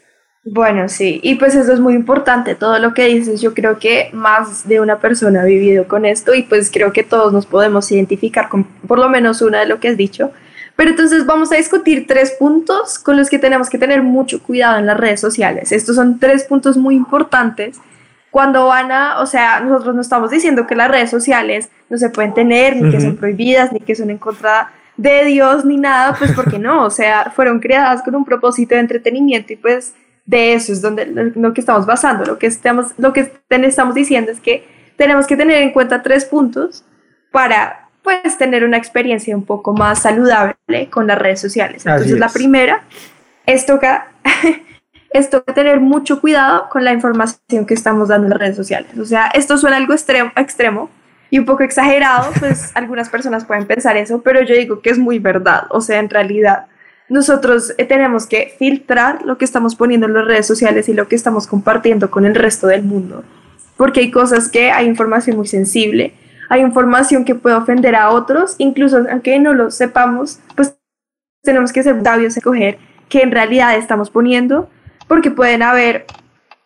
Bueno, 0.46 0.90
sí, 0.90 1.22
y 1.24 1.36
pues 1.36 1.56
eso 1.56 1.72
es 1.72 1.80
muy 1.80 1.94
importante, 1.94 2.54
todo 2.54 2.78
lo 2.78 2.94
que 2.94 3.06
dices, 3.06 3.40
yo 3.40 3.54
creo 3.54 3.80
que 3.80 4.10
más 4.12 4.68
de 4.68 4.82
una 4.82 5.00
persona 5.00 5.42
ha 5.42 5.46
vivido 5.46 5.88
con 5.88 6.06
esto 6.06 6.34
y 6.34 6.44
pues 6.44 6.70
creo 6.70 6.92
que 6.92 7.04
todos 7.04 7.32
nos 7.32 7.46
podemos 7.46 7.90
identificar 7.94 8.50
con 8.50 8.66
por 8.66 9.00
lo 9.00 9.08
menos 9.08 9.42
una 9.42 9.62
de 9.62 9.68
lo 9.68 9.80
que 9.80 9.88
has 9.88 9.98
dicho. 9.98 10.32
Pero 10.76 10.90
entonces 10.90 11.26
vamos 11.26 11.52
a 11.52 11.56
discutir 11.56 12.08
tres 12.08 12.32
puntos 12.32 13.00
con 13.00 13.16
los 13.16 13.30
que 13.30 13.40
tenemos 13.40 13.70
que 13.70 13.78
tener 13.78 14.02
mucho 14.02 14.42
cuidado 14.42 14.80
en 14.80 14.88
las 14.88 14.98
redes 14.98 15.22
sociales. 15.22 15.72
Estos 15.72 15.96
son 15.96 16.20
tres 16.20 16.44
puntos 16.44 16.76
muy 16.78 16.96
importantes 16.96 17.80
cuando 18.32 18.66
van 18.66 18.92
a, 18.92 19.22
o 19.22 19.28
sea, 19.28 19.60
nosotros 19.62 19.96
no 19.96 20.02
estamos 20.02 20.32
diciendo 20.32 20.68
que 20.68 20.76
las 20.76 20.90
redes 20.90 21.12
sociales 21.12 21.70
no 21.90 21.98
se 21.98 22.10
pueden 22.10 22.34
tener, 22.34 22.76
ni 22.76 22.92
que 22.92 23.00
son 23.00 23.16
prohibidas, 23.16 23.72
ni 23.72 23.80
que 23.80 23.96
son 23.96 24.10
en 24.10 24.18
contra 24.18 24.72
de 24.98 25.24
Dios, 25.26 25.64
ni 25.64 25.78
nada, 25.78 26.16
pues 26.18 26.32
porque 26.34 26.60
no, 26.60 26.84
o 26.84 26.90
sea, 26.90 27.32
fueron 27.36 27.60
creadas 27.60 28.02
con 28.02 28.16
un 28.16 28.26
propósito 28.26 28.76
de 28.76 28.82
entretenimiento 28.82 29.54
y 29.54 29.56
pues 29.56 29.94
de 30.26 30.54
eso 30.54 30.72
es 30.72 30.82
donde 30.82 31.06
lo 31.06 31.54
que 31.54 31.62
estamos 31.62 31.86
basando, 31.86 32.26
lo 32.26 32.40
que 32.40 32.48
estamos, 32.48 32.94
lo 32.98 33.14
que 33.14 33.32
estamos 33.50 33.96
diciendo 33.96 34.32
es 34.32 34.40
que 34.40 34.68
tenemos 34.96 35.28
que 35.28 35.36
tener 35.36 35.62
en 35.62 35.72
cuenta 35.72 36.02
tres 36.02 36.26
puntos 36.26 36.86
para 37.32 37.90
pues 38.04 38.38
tener 38.38 38.64
una 38.64 38.78
experiencia 38.78 39.36
un 39.36 39.46
poco 39.46 39.74
más 39.74 40.02
saludable 40.04 40.56
con 40.90 41.08
las 41.08 41.18
redes 41.18 41.40
sociales. 41.40 41.86
Entonces 41.86 42.20
la 42.20 42.30
primera 42.30 42.84
es 43.46 43.66
toca 43.66 44.08
es 45.14 45.30
toca 45.30 45.54
tener 45.54 45.80
mucho 45.80 46.20
cuidado 46.20 46.68
con 46.70 46.84
la 46.84 46.92
información 46.92 47.66
que 47.66 47.74
estamos 47.74 48.10
dando 48.10 48.28
en 48.28 48.32
las 48.32 48.40
redes 48.40 48.56
sociales. 48.56 48.98
O 48.98 49.06
sea, 49.06 49.28
esto 49.28 49.58
suena 49.58 49.78
algo 49.78 49.94
extremo, 49.94 50.32
extremo 50.36 50.90
y 51.30 51.40
un 51.40 51.46
poco 51.46 51.64
exagerado, 51.64 52.32
pues 52.40 52.72
algunas 52.76 53.10
personas 53.10 53.46
pueden 53.46 53.66
pensar 53.66 53.98
eso, 53.98 54.22
pero 54.22 54.42
yo 54.44 54.56
digo 54.56 54.82
que 54.82 54.90
es 54.90 54.98
muy 54.98 55.20
verdad. 55.20 55.66
O 55.70 55.82
sea, 55.82 56.00
en 56.00 56.10
realidad 56.10 56.66
nosotros 57.10 57.74
eh, 57.78 57.86
tenemos 57.86 58.26
que 58.26 58.54
filtrar 58.58 59.24
lo 59.26 59.38
que 59.38 59.46
estamos 59.46 59.76
poniendo 59.76 60.08
en 60.08 60.14
las 60.14 60.26
redes 60.26 60.48
sociales 60.48 60.90
y 60.90 60.94
lo 60.94 61.08
que 61.08 61.16
estamos 61.16 61.48
compartiendo 61.48 62.10
con 62.10 62.26
el 62.26 62.36
resto 62.36 62.68
del 62.68 62.84
mundo. 62.84 63.24
Porque 63.78 64.02
hay 64.02 64.12
cosas 64.12 64.50
que 64.50 64.72
hay 64.72 64.88
información 64.88 65.38
muy 65.38 65.48
sensible, 65.48 66.14
hay 66.50 66.62
información 66.62 67.26
que 67.26 67.36
puede 67.36 67.56
ofender 67.56 67.96
a 67.96 68.10
otros, 68.10 68.56
incluso 68.58 69.04
aunque 69.10 69.40
no 69.40 69.54
lo 69.54 69.72
sepamos, 69.72 70.40
pues 70.56 70.76
tenemos 71.44 71.74
que 71.74 71.84
ser 71.84 72.02
sabios 72.04 72.38
escoger 72.38 72.78
qué 73.10 73.22
en 73.22 73.32
realidad 73.32 73.76
estamos 73.76 74.10
poniendo, 74.10 74.70
porque 75.08 75.32
pueden 75.32 75.62
haber 75.62 76.06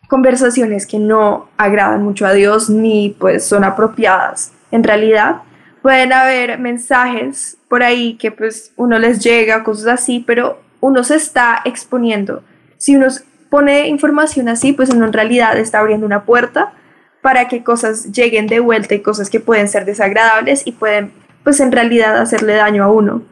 conversaciones 0.08 0.86
que 0.86 0.98
no 0.98 1.48
agradan 1.56 2.02
mucho 2.02 2.26
a 2.26 2.32
Dios 2.32 2.70
ni 2.70 3.14
pues 3.18 3.44
son 3.44 3.64
apropiadas 3.64 4.52
en 4.70 4.84
realidad 4.84 5.42
pueden 5.82 6.12
haber 6.12 6.58
mensajes 6.58 7.56
por 7.68 7.82
ahí 7.82 8.14
que 8.14 8.30
pues 8.30 8.72
uno 8.76 8.98
les 8.98 9.22
llega, 9.22 9.64
cosas 9.64 10.00
así, 10.00 10.22
pero 10.26 10.60
uno 10.80 11.04
se 11.04 11.16
está 11.16 11.60
exponiendo. 11.64 12.42
Si 12.76 12.96
uno 12.96 13.08
pone 13.50 13.88
información 13.88 14.48
así, 14.48 14.72
pues 14.72 14.90
uno 14.90 15.06
en 15.06 15.12
realidad 15.12 15.58
está 15.58 15.80
abriendo 15.80 16.06
una 16.06 16.24
puerta 16.24 16.72
para 17.22 17.48
que 17.48 17.62
cosas 17.64 18.12
lleguen 18.12 18.46
de 18.46 18.60
vuelta 18.60 18.94
y 18.94 19.00
cosas 19.00 19.30
que 19.30 19.40
pueden 19.40 19.68
ser 19.68 19.84
desagradables 19.84 20.66
y 20.66 20.72
pueden 20.72 21.12
pues 21.44 21.60
en 21.60 21.72
realidad 21.72 22.16
hacerle 22.16 22.54
daño 22.54 22.84
a 22.84 22.90
uno. 22.90 23.22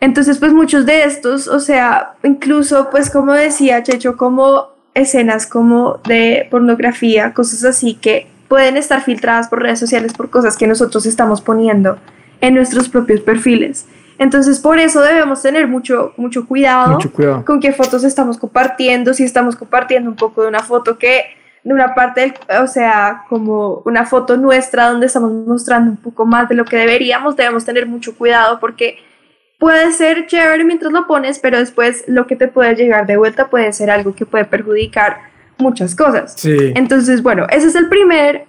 Entonces 0.00 0.38
pues 0.38 0.52
muchos 0.52 0.86
de 0.86 1.04
estos, 1.04 1.48
o 1.48 1.60
sea, 1.60 2.14
incluso 2.22 2.90
pues 2.90 3.10
como 3.10 3.32
decía 3.32 3.82
Checho, 3.82 4.16
como 4.16 4.68
escenas 4.94 5.46
como 5.46 6.00
de 6.06 6.46
pornografía, 6.50 7.34
cosas 7.34 7.64
así 7.64 7.94
que 7.94 8.28
pueden 8.54 8.76
estar 8.76 9.02
filtradas 9.02 9.48
por 9.48 9.60
redes 9.60 9.80
sociales 9.80 10.12
por 10.12 10.30
cosas 10.30 10.56
que 10.56 10.68
nosotros 10.68 11.06
estamos 11.06 11.40
poniendo 11.40 11.98
en 12.40 12.54
nuestros 12.54 12.88
propios 12.88 13.20
perfiles. 13.20 13.84
Entonces, 14.16 14.60
por 14.60 14.78
eso 14.78 15.00
debemos 15.00 15.42
tener 15.42 15.66
mucho, 15.66 16.12
mucho 16.16 16.46
cuidado, 16.46 17.00
con 17.44 17.58
qué 17.58 17.72
fotos 17.72 18.04
estamos 18.04 18.38
compartiendo, 18.38 19.12
si 19.12 19.24
estamos 19.24 19.56
compartiendo 19.56 20.08
un 20.08 20.14
poco 20.14 20.42
de 20.42 20.46
una 20.46 20.60
foto 20.60 20.98
que, 20.98 21.24
de 21.64 21.74
una 21.74 21.96
parte, 21.96 22.32
o 22.62 22.68
sea, 22.68 23.24
como 23.28 23.82
una 23.86 24.06
foto 24.06 24.36
nuestra 24.36 24.88
donde 24.88 25.06
estamos 25.06 25.32
mostrando 25.32 25.90
un 25.90 25.96
poco 25.96 26.24
más 26.24 26.48
de 26.48 26.54
lo 26.54 26.64
que 26.64 26.76
deberíamos, 26.76 27.34
debemos 27.34 27.64
tener 27.64 27.86
mucho 27.86 28.16
cuidado 28.16 28.60
porque 28.60 28.98
puede 29.58 29.90
ser 29.90 30.28
chévere 30.28 30.62
mientras 30.62 30.92
lo 30.92 31.08
pones, 31.08 31.40
pero 31.40 31.58
después 31.58 32.04
lo 32.06 32.28
que 32.28 32.36
te 32.36 32.46
puede 32.46 32.76
llegar 32.76 33.04
de 33.08 33.16
vuelta 33.16 33.48
puede 33.48 33.72
ser 33.72 33.90
algo 33.90 34.14
que 34.14 34.26
puede 34.26 34.44
perjudicar 34.44 35.33
muchas 35.58 35.94
cosas. 35.94 36.34
Sí. 36.36 36.72
Entonces, 36.74 37.22
bueno, 37.22 37.46
ese 37.50 37.68
es 37.68 37.74
el 37.74 37.88
primer, 37.88 38.46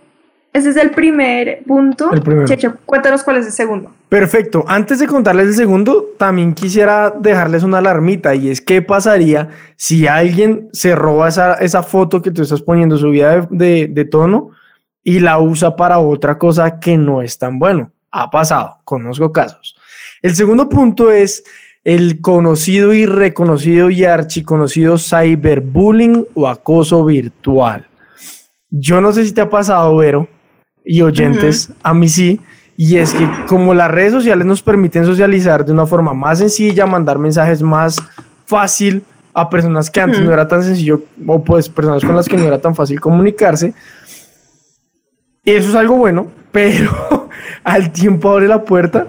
ese 0.54 0.70
es 0.70 0.78
el 0.78 0.92
primer 0.92 1.64
punto. 1.66 2.12
El 2.12 2.46
Checho, 2.46 2.78
cuéntanos 2.86 3.24
cuál 3.24 3.38
es 3.38 3.48
el 3.48 3.52
segundo. 3.52 3.92
Perfecto. 4.10 4.64
Antes 4.68 5.00
de 5.00 5.08
contarles 5.08 5.48
el 5.48 5.56
segundo, 5.56 6.12
también 6.18 6.54
quisiera 6.54 7.12
dejarles 7.12 7.64
una 7.64 7.80
alarmita 7.80 8.36
y 8.36 8.50
es 8.50 8.62
qué 8.62 8.82
pasaría 8.82 9.50
si 9.76 10.08
alguien 10.08 10.70
se 10.72 10.96
roba 10.96 11.28
esa, 11.28 11.56
esa 11.56 11.84
foto 11.84 12.22
que 12.22 12.32
tú 12.32 12.42
estás 12.42 12.62
poniendo 12.62 12.98
subida 12.98 13.48
de, 13.50 13.88
de 13.90 14.06
tono 14.06 14.52
y 15.04 15.20
la 15.20 15.40
usa 15.40 15.76
para 15.76 16.00
otra 16.00 16.38
cosa 16.38 16.80
que 16.80 16.98
no 16.98 17.22
es 17.22 17.38
tan 17.38 17.60
bueno. 17.60 17.92
Ha 18.12 18.30
pasado, 18.30 18.80
conozco 18.86 19.32
casos. 19.32 19.76
El 20.22 20.36
segundo 20.36 20.68
punto 20.70 21.12
es 21.12 21.44
el 21.86 22.20
conocido 22.20 22.94
y 22.94 23.06
reconocido 23.06 23.92
y 23.92 24.04
archiconocido 24.06 24.98
cyberbullying 24.98 26.26
o 26.34 26.48
acoso 26.48 27.06
virtual. 27.06 27.88
Yo 28.72 29.00
no 29.00 29.14
sé 29.14 29.24
si 29.24 29.32
te 29.32 29.42
ha 29.42 29.50
pasado, 29.50 29.96
Vero, 29.96 30.28
y 30.84 31.02
oyentes, 31.04 31.72
a 31.84 31.94
mí 31.94 32.10
sí, 32.10 32.42
y 32.76 32.98
es 32.98 33.14
que 33.14 33.30
como 33.48 33.74
las 33.76 33.92
redes 33.92 34.12
sociales 34.12 34.46
nos 34.48 34.64
permiten 34.64 35.06
socializar 35.06 35.64
de 35.64 35.72
una 35.72 35.86
forma 35.86 36.14
más 36.14 36.40
sencilla, 36.40 36.88
mandar 36.88 37.20
mensajes 37.20 37.62
más 37.62 37.98
fácil 38.46 39.04
a 39.34 39.48
personas 39.48 39.90
que 39.92 40.02
antes 40.02 40.22
no 40.22 40.34
era 40.34 40.48
tan 40.48 40.64
sencillo, 40.64 41.04
o 41.28 41.44
pues 41.44 41.70
personas 41.70 42.04
con 42.04 42.16
las 42.16 42.28
que 42.28 42.36
no 42.36 42.46
era 42.46 42.60
tan 42.60 42.74
fácil 42.74 43.00
comunicarse, 43.00 43.76
eso 45.44 45.70
es 45.70 45.76
algo 45.76 45.98
bueno, 45.98 46.32
pero 46.52 47.30
al 47.64 47.92
tiempo 47.92 48.32
abre 48.32 48.48
la 48.48 48.64
puerta 48.64 49.08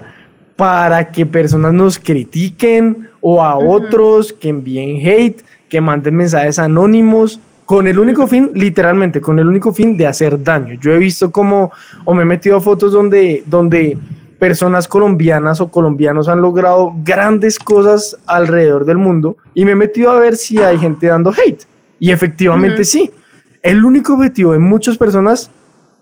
para 0.57 1.11
que 1.11 1.25
personas 1.25 1.71
nos 1.71 1.97
critiquen 1.97 3.07
o 3.21 3.41
a 3.41 3.57
otros 3.57 4.33
que 4.33 4.49
envíen 4.49 4.97
hate, 5.07 5.41
que 5.69 5.79
manden 5.79 6.15
mensajes 6.15 6.59
anónimos, 6.59 7.39
con 7.65 7.85
el 7.85 7.99
único 7.99 8.27
fin, 8.27 8.51
literalmente, 8.53 9.19
con 9.19 9.39
el 9.39 9.47
único 9.47 9.73
fin 9.73 9.97
de 9.97 10.07
hacer 10.07 10.41
daño. 10.41 10.79
Yo 10.81 10.93
he 10.93 10.97
visto 10.97 11.31
como, 11.31 11.71
o 12.05 12.13
me 12.13 12.23
he 12.23 12.25
metido 12.25 12.55
a 12.57 12.61
fotos 12.61 12.93
donde, 12.93 13.43
donde 13.45 13.97
personas 14.39 14.87
colombianas 14.87 15.59
o 15.59 15.69
colombianos 15.69 16.29
han 16.29 16.41
logrado 16.41 16.93
grandes 17.03 17.59
cosas 17.59 18.17
alrededor 18.25 18.85
del 18.85 18.97
mundo 18.97 19.35
y 19.53 19.65
me 19.65 19.71
he 19.71 19.75
metido 19.75 20.11
a 20.11 20.19
ver 20.19 20.37
si 20.37 20.59
hay 20.59 20.77
gente 20.77 21.07
dando 21.07 21.31
hate. 21.31 21.63
Y 21.99 22.11
efectivamente 22.11 22.85
sí. 22.85 23.11
El 23.61 23.83
único 23.83 24.13
objetivo 24.13 24.53
de 24.53 24.59
muchas 24.59 24.97
personas 24.97 25.51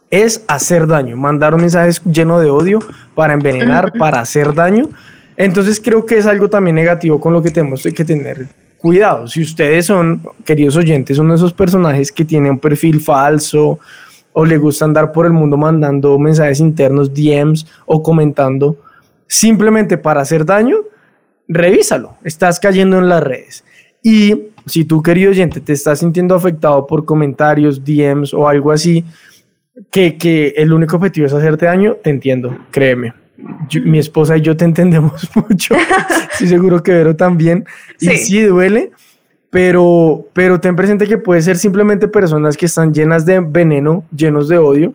es 0.10 0.44
hacer 0.48 0.88
daño, 0.88 1.18
mandar 1.18 1.54
un 1.54 1.62
mensaje 1.62 2.00
lleno 2.10 2.40
de 2.40 2.50
odio 2.50 2.80
para 3.16 3.34
envenenar, 3.34 3.94
para 4.00 4.20
hacer 4.22 4.54
daño. 4.54 4.90
Entonces 5.38 5.82
creo 5.84 6.06
que 6.06 6.18
es 6.18 6.26
algo 6.26 6.50
también 6.50 6.76
negativo 6.76 7.20
con 7.20 7.34
lo 7.34 7.42
que 7.42 7.52
tenemos 7.52 7.84
que 7.84 8.06
tener 8.06 8.48
cuidado. 8.78 9.28
Si 9.28 9.42
ustedes 9.42 9.88
son, 9.88 10.22
queridos 10.46 10.76
oyentes, 10.76 11.18
uno 11.18 11.34
de 11.34 11.38
esos 11.38 11.54
personajes 11.54 12.12
que 12.12 12.24
tiene 12.24 12.50
un 12.50 12.60
perfil 12.60 13.02
falso 13.02 13.80
o 14.32 14.46
le 14.46 14.58
gusta 14.58 14.86
andar 14.86 15.12
por 15.12 15.26
el 15.26 15.34
mundo 15.34 15.58
mandando 15.58 16.20
mensajes 16.20 16.60
internos, 16.60 17.14
DMs 17.14 17.66
o 17.86 18.04
comentando 18.04 18.78
simplemente 19.28 19.98
para 19.98 20.22
hacer 20.22 20.46
daño, 20.46 20.78
revísalo. 21.48 22.18
Estás 22.24 22.60
cayendo 22.60 23.00
en 23.00 23.10
las 23.10 23.24
redes. 23.24 23.64
Y 24.04 24.50
si 24.68 24.86
tú, 24.86 25.02
querido 25.02 25.32
oyente, 25.32 25.62
te 25.62 25.74
estás 25.74 26.00
sintiendo 26.00 26.36
afectado 26.36 26.86
por 26.86 27.06
comentarios, 27.06 27.84
DMs 27.84 28.34
o 28.34 28.48
algo 28.48 28.72
así, 28.72 29.04
que, 29.92 30.18
que 30.18 30.54
el 30.58 30.74
único 30.74 30.98
objetivo 30.98 31.28
es 31.28 31.34
hacerte 31.34 31.66
daño, 31.66 31.96
te 31.96 32.10
entiendo, 32.10 32.58
créeme. 32.72 33.14
mi 33.84 34.00
esposa 34.00 34.38
y 34.38 34.42
yo 34.42 34.56
te 34.56 34.66
entendemos 34.66 35.30
mucho. 35.36 35.76
Estoy 36.32 36.48
seguro 36.48 36.82
que 36.82 36.94
Vero 36.94 37.16
también. 37.16 37.66
Y 38.00 38.10
sí 38.10 38.42
duele, 38.42 38.92
pero, 39.50 40.28
pero 40.34 40.60
ten 40.60 40.76
presente 40.76 41.08
que 41.08 41.18
puede 41.18 41.42
ser 41.42 41.58
simplemente 41.58 42.08
personas 42.08 42.58
que 42.58 42.66
están 42.66 42.94
llenas 42.94 43.26
de 43.26 43.40
veneno, 43.40 44.06
llenos 44.16 44.48
de 44.48 44.58
odio, 44.58 44.94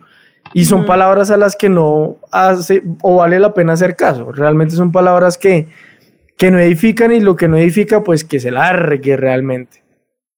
y 0.53 0.65
son 0.65 0.85
palabras 0.85 1.31
a 1.31 1.37
las 1.37 1.55
que 1.55 1.69
no 1.69 2.17
hace 2.31 2.83
o 3.01 3.17
vale 3.17 3.39
la 3.39 3.53
pena 3.53 3.73
hacer 3.73 3.95
caso. 3.95 4.31
Realmente 4.31 4.75
son 4.75 4.91
palabras 4.91 5.37
que, 5.37 5.67
que 6.35 6.51
no 6.51 6.59
edifican 6.59 7.11
y 7.13 7.21
lo 7.21 7.35
que 7.35 7.47
no 7.47 7.57
edifica, 7.57 8.03
pues 8.03 8.23
que 8.23 8.39
se 8.39 8.51
largue 8.51 9.15
realmente. 9.15 9.81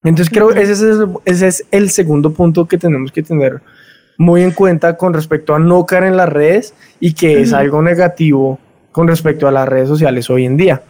Entonces 0.04 0.30
creo 0.30 0.50
que 0.50 0.62
ese 0.62 0.74
es, 0.74 0.98
ese 1.26 1.48
es 1.48 1.66
el 1.72 1.90
segundo 1.90 2.34
punto 2.34 2.68
que 2.68 2.78
tenemos 2.78 3.12
que 3.12 3.24
tener 3.24 3.62
muy 4.18 4.44
en 4.44 4.52
cuenta 4.52 4.98
con 4.98 5.14
respecto 5.14 5.56
a 5.56 5.60
no 5.60 5.86
caer 5.86 6.04
en 6.04 6.18
las 6.18 6.30
redes 6.30 6.74
y 7.00 7.14
que 7.14 7.42
es 7.42 7.54
algo 7.54 7.82
negativo 7.82 8.60
con 8.92 9.08
respecto 9.08 9.48
a 9.48 9.52
las 9.52 9.68
redes 9.68 9.90
sociales 9.90 10.30
hoy 10.30 10.46
en 10.46 10.58
día. 10.58 10.82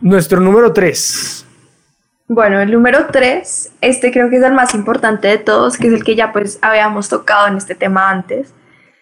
Nuestro 0.00 0.40
número 0.40 0.72
tres. 0.72 1.46
Bueno, 2.28 2.60
el 2.60 2.70
número 2.70 3.08
tres, 3.10 3.72
este 3.82 4.10
creo 4.10 4.30
que 4.30 4.36
es 4.36 4.42
el 4.42 4.54
más 4.54 4.74
importante 4.74 5.28
de 5.28 5.38
todos, 5.38 5.76
que 5.76 5.88
es 5.88 5.92
el 5.92 6.04
que 6.04 6.14
ya 6.14 6.32
pues 6.32 6.58
habíamos 6.62 7.08
tocado 7.10 7.48
en 7.48 7.56
este 7.56 7.74
tema 7.74 8.08
antes. 8.08 8.54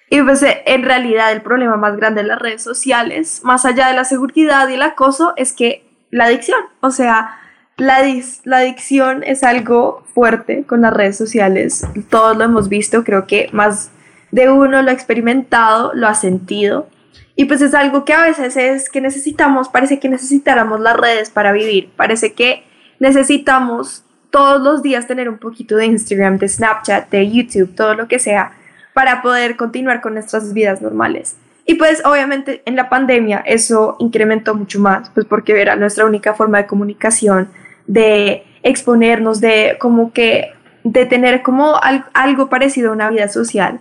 Y 0.09 0.21
pues 0.23 0.43
en 0.43 0.83
realidad 0.83 1.31
el 1.31 1.41
problema 1.41 1.77
más 1.77 1.97
grande 1.97 2.23
de 2.23 2.29
las 2.29 2.41
redes 2.41 2.62
sociales, 2.62 3.43
más 3.45 3.65
allá 3.65 3.87
de 3.87 3.95
la 3.95 4.05
seguridad 4.05 4.69
y 4.69 4.75
el 4.75 4.83
acoso, 4.83 5.35
es 5.37 5.53
que 5.53 5.85
la 6.11 6.25
adicción, 6.25 6.59
o 6.81 6.91
sea, 6.91 7.39
la, 7.81 8.03
la 8.45 8.59
adicción 8.59 9.23
es 9.25 9.43
algo 9.43 10.05
fuerte 10.15 10.65
con 10.65 10.83
las 10.83 10.93
redes 10.93 11.17
sociales, 11.17 11.87
todos 12.11 12.37
lo 12.37 12.45
hemos 12.45 12.69
visto, 12.69 13.05
creo 13.05 13.27
que 13.27 13.49
más 13.53 13.91
de 14.31 14.51
uno 14.51 14.83
lo 14.83 14.91
ha 14.91 14.93
experimentado, 14.93 15.93
lo 15.95 16.07
ha 16.07 16.15
sentido. 16.15 16.89
Y 17.37 17.47
pues 17.47 17.63
es 17.63 17.73
algo 17.73 18.05
que 18.05 18.13
a 18.13 18.27
veces 18.27 18.57
es 18.57 18.91
que 18.91 19.01
necesitamos, 19.01 19.71
parece 19.71 19.99
que 19.99 20.11
necesitáramos 20.11 20.81
las 20.81 20.95
redes 20.95 21.31
para 21.31 21.53
vivir, 21.53 21.91
parece 21.97 22.35
que 22.35 22.65
necesitamos 22.99 24.05
todos 24.29 24.61
los 24.61 24.83
días 24.83 25.07
tener 25.07 25.31
un 25.31 25.39
poquito 25.39 25.77
de 25.77 25.87
Instagram, 25.87 26.37
de 26.37 26.49
Snapchat, 26.49 27.09
de 27.09 27.31
YouTube, 27.31 27.75
todo 27.75 27.95
lo 27.95 28.09
que 28.09 28.19
sea, 28.19 28.53
para 28.93 29.23
poder 29.23 29.57
continuar 29.57 30.03
con 30.03 30.13
nuestras 30.13 30.53
vidas 30.53 30.83
normales. 30.83 31.37
Y 31.65 31.75
pues 31.75 32.05
obviamente 32.05 32.63
en 32.67 32.77
la 32.77 32.91
pandemia 32.91 33.43
eso 33.47 33.97
incrementó 34.01 34.55
mucho 34.55 34.81
más, 34.81 35.09
pues 35.15 35.25
porque 35.25 35.59
era 35.63 35.77
nuestra 35.77 36.05
única 36.05 36.35
forma 36.35 36.59
de 36.59 36.67
comunicación, 36.67 37.49
de 37.91 38.45
exponernos, 38.63 39.41
de 39.41 39.77
como 39.81 40.13
que, 40.13 40.53
de 40.85 41.07
tener 41.07 41.43
como 41.43 41.75
algo 42.15 42.49
parecido 42.49 42.91
a 42.91 42.95
una 42.95 43.11
vida 43.11 43.29
social. 43.29 43.81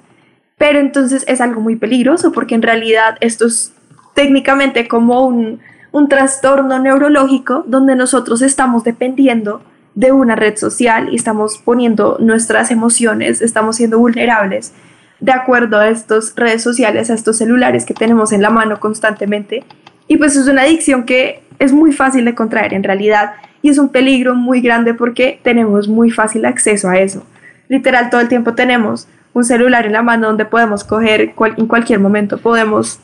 Pero 0.57 0.79
entonces 0.79 1.23
es 1.27 1.41
algo 1.41 1.61
muy 1.61 1.75
peligroso 1.75 2.31
porque 2.31 2.55
en 2.55 2.63
realidad 2.63 3.17
esto 3.21 3.45
es 3.45 3.73
técnicamente 4.15 4.87
como 4.87 5.25
un, 5.25 5.59
un 5.91 6.09
trastorno 6.09 6.79
neurológico 6.79 7.63
donde 7.67 7.95
nosotros 7.95 8.41
estamos 8.41 8.83
dependiendo 8.83 9.61
de 9.93 10.11
una 10.11 10.35
red 10.35 10.57
social 10.57 11.09
y 11.11 11.15
estamos 11.15 11.59
poniendo 11.59 12.17
nuestras 12.19 12.71
emociones, 12.71 13.41
estamos 13.41 13.75
siendo 13.75 13.99
vulnerables 13.99 14.73
de 15.19 15.33
acuerdo 15.33 15.77
a 15.77 15.89
estas 15.89 16.33
redes 16.35 16.63
sociales, 16.63 17.09
a 17.09 17.13
estos 17.13 17.37
celulares 17.37 17.85
que 17.85 17.93
tenemos 17.93 18.31
en 18.31 18.41
la 18.41 18.49
mano 18.49 18.79
constantemente. 18.79 19.63
Y 20.07 20.17
pues 20.17 20.35
es 20.35 20.47
una 20.47 20.63
adicción 20.63 21.03
que 21.03 21.43
es 21.59 21.73
muy 21.73 21.91
fácil 21.91 22.25
de 22.25 22.33
contraer 22.33 22.73
en 22.73 22.83
realidad 22.83 23.33
y 23.61 23.69
es 23.69 23.77
un 23.77 23.89
peligro 23.89 24.33
muy 24.33 24.61
grande 24.61 24.93
porque 24.93 25.39
tenemos 25.43 25.87
muy 25.87 26.09
fácil 26.09 26.45
acceso 26.45 26.89
a 26.89 26.97
eso. 26.97 27.25
Literal, 27.67 28.09
todo 28.09 28.21
el 28.21 28.29
tiempo 28.29 28.55
tenemos 28.55 29.07
un 29.33 29.43
celular 29.43 29.85
en 29.85 29.93
la 29.93 30.01
mano 30.01 30.27
donde 30.27 30.45
podemos 30.45 30.83
coger 30.83 31.33
en 31.57 31.67
cualquier 31.67 31.99
momento, 31.99 32.39
podemos 32.39 32.99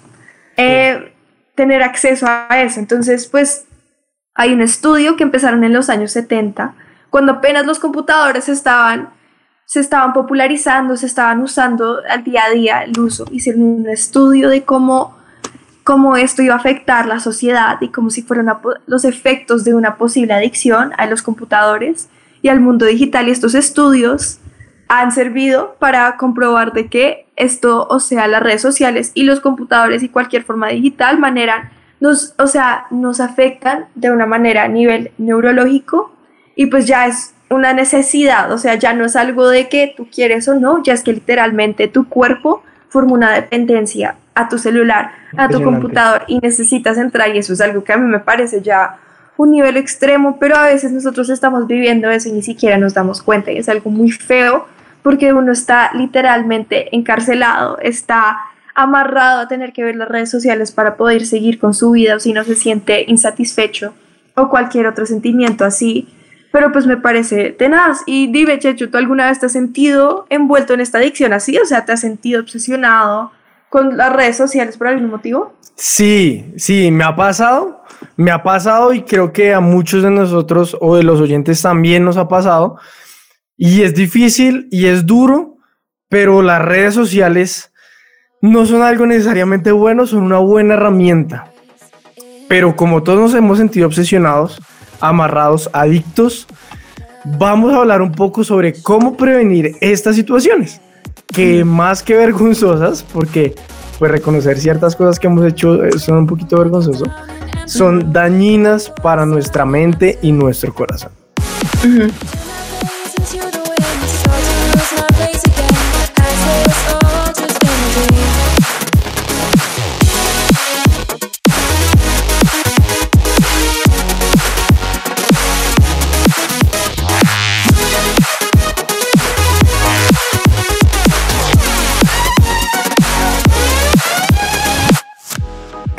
eh, 0.57 1.13
tener 1.53 1.83
acceso 1.83 2.25
a 2.27 2.61
eso. 2.61 2.79
Entonces, 2.79 3.27
pues 3.27 3.65
hay 4.33 4.53
un 4.53 4.61
estudio 4.61 5.15
que 5.15 5.23
empezaron 5.23 5.63
en 5.63 5.73
los 5.73 5.89
años 5.89 6.11
70, 6.11 6.73
cuando 7.09 7.33
apenas 7.33 7.65
los 7.65 7.79
computadores 7.79 8.49
estaban, 8.49 9.09
se 9.65 9.79
estaban 9.79 10.13
popularizando, 10.13 10.97
se 10.97 11.05
estaban 11.05 11.41
usando 11.41 12.01
al 12.09 12.23
día 12.23 12.43
a 12.45 12.49
día 12.49 12.83
el 12.83 12.99
uso. 12.99 13.25
Hicieron 13.31 13.61
un 13.61 13.89
estudio 13.89 14.49
de 14.49 14.63
cómo 14.63 15.15
cómo 15.85 16.17
esto 16.17 16.41
iba 16.41 16.55
a 16.55 16.57
afectar 16.57 17.05
la 17.05 17.19
sociedad 17.19 17.77
y 17.79 17.89
como 17.89 18.09
si 18.09 18.23
fueran 18.23 18.47
los 18.87 19.05
efectos 19.05 19.63
de 19.63 19.75
una 19.75 19.97
posible 19.97 20.33
adicción 20.33 20.91
a 20.97 21.05
los 21.05 21.21
computadores 21.21 22.09
y 22.41 22.49
al 22.49 22.59
mundo 22.59 22.87
digital. 22.87 23.27
Y 23.27 23.31
estos 23.31 23.53
estudios 23.53 24.39
han 24.87 25.11
servido 25.11 25.75
para 25.77 26.17
comprobar 26.17 26.73
de 26.73 26.87
que 26.87 27.27
esto, 27.35 27.85
o 27.87 27.99
sea, 27.99 28.27
las 28.27 28.41
redes 28.41 28.63
sociales 28.63 29.11
y 29.13 29.23
los 29.25 29.41
computadores 29.41 30.01
y 30.01 30.09
cualquier 30.09 30.43
forma 30.43 30.69
digital 30.69 31.19
manera 31.19 31.71
nos, 31.99 32.33
o 32.39 32.47
sea, 32.47 32.87
nos 32.89 33.19
afectan 33.19 33.85
de 33.93 34.09
una 34.09 34.25
manera 34.25 34.63
a 34.63 34.67
nivel 34.67 35.11
neurológico 35.19 36.11
y 36.55 36.65
pues 36.65 36.87
ya 36.87 37.05
es 37.05 37.35
una 37.51 37.73
necesidad, 37.73 38.51
o 38.51 38.57
sea, 38.57 38.73
ya 38.73 38.93
no 38.93 39.05
es 39.05 39.15
algo 39.15 39.49
de 39.49 39.69
que 39.69 39.93
tú 39.95 40.07
quieres 40.11 40.47
o 40.47 40.55
no, 40.55 40.81
ya 40.81 40.93
es 40.93 41.03
que 41.03 41.13
literalmente 41.13 41.87
tu 41.87 42.09
cuerpo 42.09 42.63
forma 42.89 43.13
una 43.13 43.31
dependencia 43.31 44.15
a 44.33 44.49
tu 44.49 44.57
celular, 44.57 45.11
a 45.37 45.47
tu 45.47 45.61
computador 45.63 46.23
y 46.27 46.39
necesitas 46.39 46.97
entrar 46.97 47.33
y 47.35 47.39
eso 47.39 47.53
es 47.53 47.61
algo 47.61 47.83
que 47.83 47.93
a 47.93 47.97
mí 47.97 48.05
me 48.05 48.19
parece 48.19 48.61
ya 48.61 48.97
un 49.37 49.51
nivel 49.51 49.77
extremo, 49.77 50.37
pero 50.39 50.55
a 50.55 50.65
veces 50.65 50.91
nosotros 50.91 51.29
estamos 51.29 51.67
viviendo 51.67 52.09
eso 52.09 52.29
y 52.29 52.33
ni 52.33 52.41
siquiera 52.41 52.77
nos 52.77 52.93
damos 52.93 53.21
cuenta 53.21 53.51
y 53.51 53.57
es 53.57 53.69
algo 53.69 53.89
muy 53.89 54.11
feo 54.11 54.67
porque 55.03 55.33
uno 55.33 55.51
está 55.51 55.91
literalmente 55.93 56.95
encarcelado, 56.95 57.77
está 57.79 58.37
amarrado 58.73 59.41
a 59.41 59.47
tener 59.47 59.71
que 59.71 59.83
ver 59.83 59.95
las 59.95 60.09
redes 60.09 60.29
sociales 60.29 60.71
para 60.71 60.95
poder 60.95 61.25
seguir 61.25 61.59
con 61.59 61.73
su 61.73 61.91
vida 61.91 62.15
o 62.15 62.19
si 62.19 62.33
no 62.33 62.43
se 62.43 62.55
siente 62.55 63.05
insatisfecho 63.07 63.93
o 64.35 64.49
cualquier 64.49 64.87
otro 64.87 65.05
sentimiento 65.05 65.63
así. 65.63 66.09
Pero 66.55 66.71
pues 66.71 66.87
me 66.87 66.95
parece 66.95 67.49
tenaz. 67.49 68.03
Y 68.05 68.31
dime, 68.31 68.57
Checho, 68.59 68.89
¿tú 68.89 68.97
alguna 68.97 69.27
vez 69.27 69.41
te 69.41 69.47
has 69.47 69.51
sentido 69.51 70.25
envuelto 70.29 70.73
en 70.73 70.79
esta 70.79 70.99
adicción 70.99 71.33
así? 71.33 71.57
O 71.57 71.65
sea, 71.65 71.83
¿te 71.83 71.91
has 71.91 71.99
sentido 71.99 72.39
obsesionado 72.39 73.33
con 73.67 73.97
las 73.97 74.13
redes 74.13 74.37
sociales 74.37 74.77
por 74.77 74.87
algún 74.87 75.09
motivo? 75.09 75.53
Sí, 75.75 76.53
sí, 76.55 76.91
me 76.91 77.03
ha 77.03 77.13
pasado, 77.13 77.83
me 78.15 78.31
ha 78.31 78.41
pasado 78.41 78.93
y 78.93 79.01
creo 79.01 79.33
que 79.33 79.53
a 79.53 79.59
muchos 79.59 80.01
de 80.01 80.11
nosotros 80.11 80.77
o 80.79 80.95
de 80.95 81.03
los 81.03 81.19
oyentes 81.19 81.61
también 81.61 82.05
nos 82.05 82.15
ha 82.15 82.29
pasado. 82.29 82.77
Y 83.57 83.81
es 83.81 83.93
difícil 83.93 84.69
y 84.71 84.85
es 84.85 85.05
duro, 85.05 85.57
pero 86.07 86.41
las 86.41 86.61
redes 86.61 86.93
sociales 86.93 87.73
no 88.39 88.65
son 88.65 88.81
algo 88.81 89.05
necesariamente 89.05 89.73
bueno, 89.73 90.07
son 90.07 90.23
una 90.23 90.37
buena 90.37 90.75
herramienta. 90.75 91.51
Pero 92.47 92.77
como 92.77 93.03
todos 93.03 93.19
nos 93.19 93.33
hemos 93.33 93.57
sentido 93.57 93.87
obsesionados, 93.87 94.61
amarrados, 94.99 95.69
adictos, 95.73 96.47
vamos 97.25 97.73
a 97.73 97.77
hablar 97.77 98.01
un 98.01 98.11
poco 98.11 98.43
sobre 98.43 98.73
cómo 98.81 99.17
prevenir 99.17 99.75
estas 99.81 100.15
situaciones 100.15 100.81
que 101.27 101.65
más 101.65 102.03
que 102.03 102.15
vergonzosas, 102.15 103.03
porque 103.03 103.55
pues 103.99 104.11
reconocer 104.11 104.59
ciertas 104.59 104.95
cosas 104.95 105.19
que 105.19 105.27
hemos 105.27 105.45
hecho 105.45 105.83
eh, 105.83 105.97
son 105.97 106.19
un 106.19 106.27
poquito 106.27 106.57
vergonzosos, 106.57 107.09
son 107.65 108.13
dañinas 108.13 108.91
para 109.01 109.25
nuestra 109.25 109.65
mente 109.65 110.19
y 110.21 110.31
nuestro 110.31 110.73
corazón. 110.73 111.11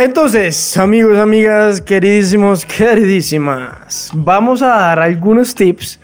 Entonces, 0.07 0.77
amigos, 0.77 1.19
amigas, 1.19 1.81
queridísimos, 1.81 2.65
queridísimas, 2.65 4.09
vamos 4.15 4.63
a 4.63 4.69
dar 4.69 5.01
algunos 5.01 5.53
tips 5.53 5.99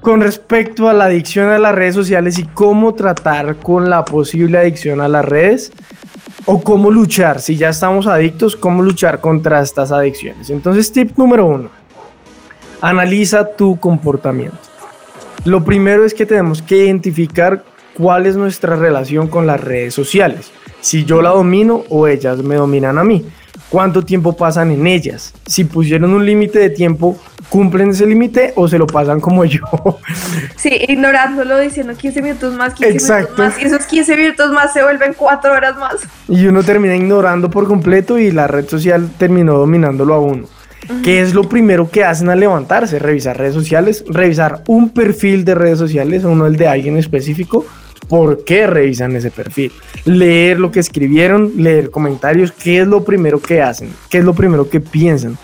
con 0.00 0.20
respecto 0.20 0.88
a 0.88 0.92
la 0.92 1.06
adicción 1.06 1.48
a 1.48 1.58
las 1.58 1.74
redes 1.74 1.96
sociales 1.96 2.38
y 2.38 2.44
cómo 2.44 2.94
tratar 2.94 3.56
con 3.56 3.90
la 3.90 4.04
posible 4.04 4.56
adicción 4.56 5.00
a 5.00 5.08
las 5.08 5.24
redes 5.24 5.72
o 6.44 6.62
cómo 6.62 6.92
luchar, 6.92 7.40
si 7.40 7.56
ya 7.56 7.70
estamos 7.70 8.06
adictos, 8.06 8.54
cómo 8.54 8.84
luchar 8.84 9.20
contra 9.20 9.60
estas 9.60 9.90
adicciones. 9.90 10.48
Entonces, 10.48 10.92
tip 10.92 11.18
número 11.18 11.44
uno, 11.44 11.70
analiza 12.80 13.44
tu 13.56 13.80
comportamiento. 13.80 14.58
Lo 15.44 15.64
primero 15.64 16.04
es 16.04 16.14
que 16.14 16.24
tenemos 16.24 16.62
que 16.62 16.84
identificar 16.84 17.64
cuál 17.94 18.26
es 18.26 18.36
nuestra 18.36 18.76
relación 18.76 19.26
con 19.26 19.48
las 19.48 19.60
redes 19.60 19.92
sociales. 19.92 20.52
Si 20.82 21.04
yo 21.04 21.22
la 21.22 21.30
domino 21.30 21.84
o 21.88 22.06
ellas 22.08 22.38
me 22.38 22.56
dominan 22.56 22.98
a 22.98 23.04
mí. 23.04 23.24
¿Cuánto 23.70 24.04
tiempo 24.04 24.36
pasan 24.36 24.70
en 24.70 24.86
ellas? 24.86 25.32
Si 25.46 25.64
pusieron 25.64 26.12
un 26.12 26.26
límite 26.26 26.58
de 26.58 26.68
tiempo, 26.68 27.16
¿cumplen 27.48 27.90
ese 27.90 28.04
límite 28.04 28.52
o 28.56 28.68
se 28.68 28.76
lo 28.76 28.86
pasan 28.86 29.18
como 29.18 29.44
yo? 29.46 29.62
Sí, 30.56 30.72
ignorándolo, 30.88 31.58
diciendo 31.58 31.94
15 31.94 32.20
minutos 32.20 32.54
más, 32.54 32.74
15 32.74 32.92
Exacto. 32.92 33.42
minutos 33.42 33.56
más. 33.56 33.62
Y 33.62 33.64
esos 33.64 33.86
15 33.86 34.16
minutos 34.16 34.52
más 34.52 34.74
se 34.74 34.82
vuelven 34.82 35.14
4 35.16 35.52
horas 35.52 35.76
más. 35.78 35.96
Y 36.28 36.44
uno 36.46 36.62
termina 36.62 36.94
ignorando 36.94 37.48
por 37.48 37.66
completo 37.66 38.18
y 38.18 38.30
la 38.30 38.46
red 38.46 38.68
social 38.68 39.08
terminó 39.16 39.54
dominándolo 39.54 40.14
a 40.14 40.20
uno. 40.20 40.44
¿Qué 41.04 41.22
es 41.22 41.32
lo 41.32 41.44
primero 41.44 41.88
que 41.88 42.04
hacen 42.04 42.28
al 42.28 42.40
levantarse? 42.40 42.98
Revisar 42.98 43.38
redes 43.38 43.54
sociales, 43.54 44.04
revisar 44.08 44.64
un 44.66 44.90
perfil 44.90 45.44
de 45.44 45.54
redes 45.54 45.78
sociales, 45.78 46.24
uno 46.24 46.46
el 46.46 46.56
de 46.56 46.66
alguien 46.68 46.98
específico, 46.98 47.64
por 48.12 48.44
qué 48.44 48.66
revisan 48.66 49.16
ese 49.16 49.30
perfil, 49.30 49.72
leer 50.04 50.60
lo 50.60 50.70
que 50.70 50.80
escribieron, 50.80 51.50
leer 51.56 51.90
comentarios, 51.90 52.52
qué 52.52 52.82
es 52.82 52.86
lo 52.86 53.04
primero 53.04 53.40
que 53.40 53.62
hacen, 53.62 53.90
qué 54.10 54.18
es 54.18 54.24
lo 54.24 54.34
primero 54.34 54.68
que 54.68 54.80
piensan. 54.80 55.38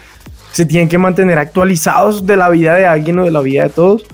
Se 0.53 0.67
tienen 0.67 0.87
que 0.87 0.99
mantener 0.99 1.39
actualizados 1.39 2.27
de 2.27 2.37
la 2.37 2.51
vida 2.51 2.75
de 2.75 2.85
alguien 2.85 3.21
o 3.21 3.25
de 3.25 3.31
la 3.31 3.41
vida 3.41 3.63
de 3.63 3.71
todos. 3.71 4.05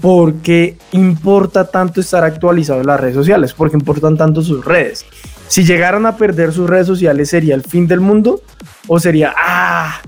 porque 0.00 0.76
importa 0.92 1.68
tanto 1.68 2.00
estar 2.00 2.22
actualizado 2.22 2.80
en 2.80 2.86
las 2.86 3.00
redes 3.00 3.16
sociales? 3.16 3.52
Porque 3.52 3.76
importan 3.76 4.16
tanto 4.16 4.40
sus 4.40 4.64
redes? 4.64 5.04
Si 5.48 5.64
llegaran 5.64 6.06
a 6.06 6.16
perder 6.16 6.52
sus 6.52 6.70
redes 6.70 6.86
sociales, 6.86 7.30
¿sería 7.30 7.56
el 7.56 7.64
fin 7.64 7.88
del 7.88 7.98
mundo? 7.98 8.40
¿O 8.86 9.00
sería, 9.00 9.34
ah, 9.36 10.00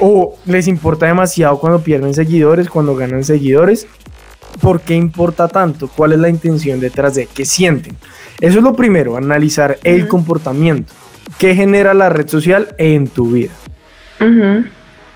o 0.00 0.38
les 0.46 0.66
importa 0.66 1.04
demasiado 1.04 1.58
cuando 1.58 1.80
pierden 1.80 2.14
seguidores, 2.14 2.70
cuando 2.70 2.96
ganan 2.96 3.22
seguidores? 3.22 3.86
¿Por 4.60 4.80
qué 4.80 4.94
importa 4.94 5.48
tanto? 5.48 5.88
¿Cuál 5.88 6.12
es 6.12 6.18
la 6.18 6.28
intención 6.28 6.80
detrás 6.80 7.14
de 7.14 7.26
qué 7.26 7.44
sienten? 7.44 7.96
Eso 8.40 8.58
es 8.58 8.64
lo 8.64 8.74
primero, 8.74 9.16
analizar 9.16 9.78
el 9.84 10.08
comportamiento. 10.08 10.92
¿Qué 11.38 11.54
genera 11.54 11.94
la 11.94 12.08
red 12.08 12.28
social 12.28 12.74
en 12.78 13.08
tu 13.08 13.32
vida? 13.32 13.52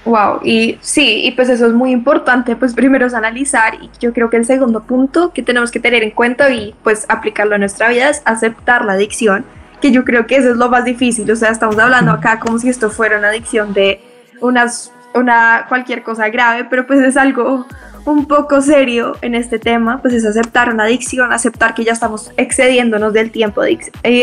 Wow, 0.04 0.40
y 0.42 0.78
sí, 0.80 1.22
y 1.24 1.30
pues 1.32 1.48
eso 1.48 1.66
es 1.66 1.72
muy 1.72 1.92
importante, 1.92 2.56
pues 2.56 2.74
primero 2.74 3.06
es 3.06 3.14
analizar 3.14 3.74
y 3.80 3.88
yo 4.00 4.12
creo 4.12 4.30
que 4.30 4.36
el 4.36 4.44
segundo 4.44 4.82
punto 4.82 5.32
que 5.32 5.42
tenemos 5.42 5.70
que 5.70 5.78
tener 5.78 6.02
en 6.02 6.10
cuenta 6.10 6.50
y 6.50 6.74
pues 6.82 7.06
aplicarlo 7.08 7.54
a 7.54 7.58
nuestra 7.58 7.88
vida 7.88 8.10
es 8.10 8.20
aceptar 8.24 8.84
la 8.84 8.94
adicción, 8.94 9.44
que 9.80 9.92
yo 9.92 10.04
creo 10.04 10.26
que 10.26 10.36
eso 10.36 10.50
es 10.50 10.56
lo 10.56 10.68
más 10.68 10.84
difícil, 10.84 11.30
o 11.30 11.36
sea, 11.36 11.50
estamos 11.50 11.78
hablando 11.78 12.10
acá 12.10 12.40
como 12.40 12.58
si 12.58 12.68
esto 12.68 12.90
fuera 12.90 13.16
una 13.16 13.28
adicción 13.28 13.72
de 13.74 14.00
unas, 14.40 14.92
una 15.14 15.66
cualquier 15.68 16.02
cosa 16.02 16.28
grave, 16.28 16.66
pero 16.68 16.86
pues 16.86 17.00
es 17.00 17.16
algo 17.16 17.66
un 18.04 18.26
poco 18.26 18.60
serio 18.60 19.16
en 19.22 19.34
este 19.34 19.58
tema, 19.58 20.00
pues 20.02 20.14
es 20.14 20.24
aceptar 20.24 20.72
una 20.72 20.84
adicción, 20.84 21.32
aceptar 21.32 21.74
que 21.74 21.84
ya 21.84 21.92
estamos 21.92 22.32
excediéndonos 22.36 23.12
del 23.12 23.30
tiempo, 23.30 23.62
de, 23.62 23.78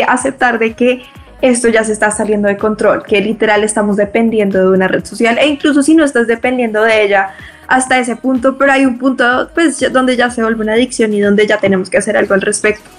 aceptar 0.08 0.60
de 0.60 0.74
que 0.74 1.04
esto 1.42 1.70
ya 1.70 1.84
se 1.84 1.94
está 1.94 2.12
saliendo 2.12 2.50
de 2.50 2.58
control, 2.58 3.04
que 3.04 3.22
literal 3.22 3.64
estamos 3.64 3.96
dependiendo 3.96 4.60
de 4.60 4.76
una 4.76 4.90
red 4.90 5.06
social 5.06 5.38
e 5.38 5.48
incluso 5.48 5.82
si 5.82 5.96
no 5.96 6.04
estás 6.04 6.28
dependiendo 6.28 6.82
de 6.84 7.04
ella 7.04 7.30
hasta 7.68 8.00
ese 8.00 8.18
punto, 8.18 8.58
pero 8.58 8.74
hay 8.74 8.86
un 8.86 8.98
punto 8.98 9.50
pues 9.54 9.80
donde 9.94 10.18
ya 10.18 10.30
se 10.30 10.42
vuelve 10.42 10.64
una 10.64 10.74
adicción 10.74 11.14
y 11.14 11.22
donde 11.22 11.48
ya 11.48 11.58
tenemos 11.58 11.90
que 11.90 11.98
hacer 11.98 12.18
algo 12.18 12.34
al 12.34 12.42
respecto. 12.42 12.90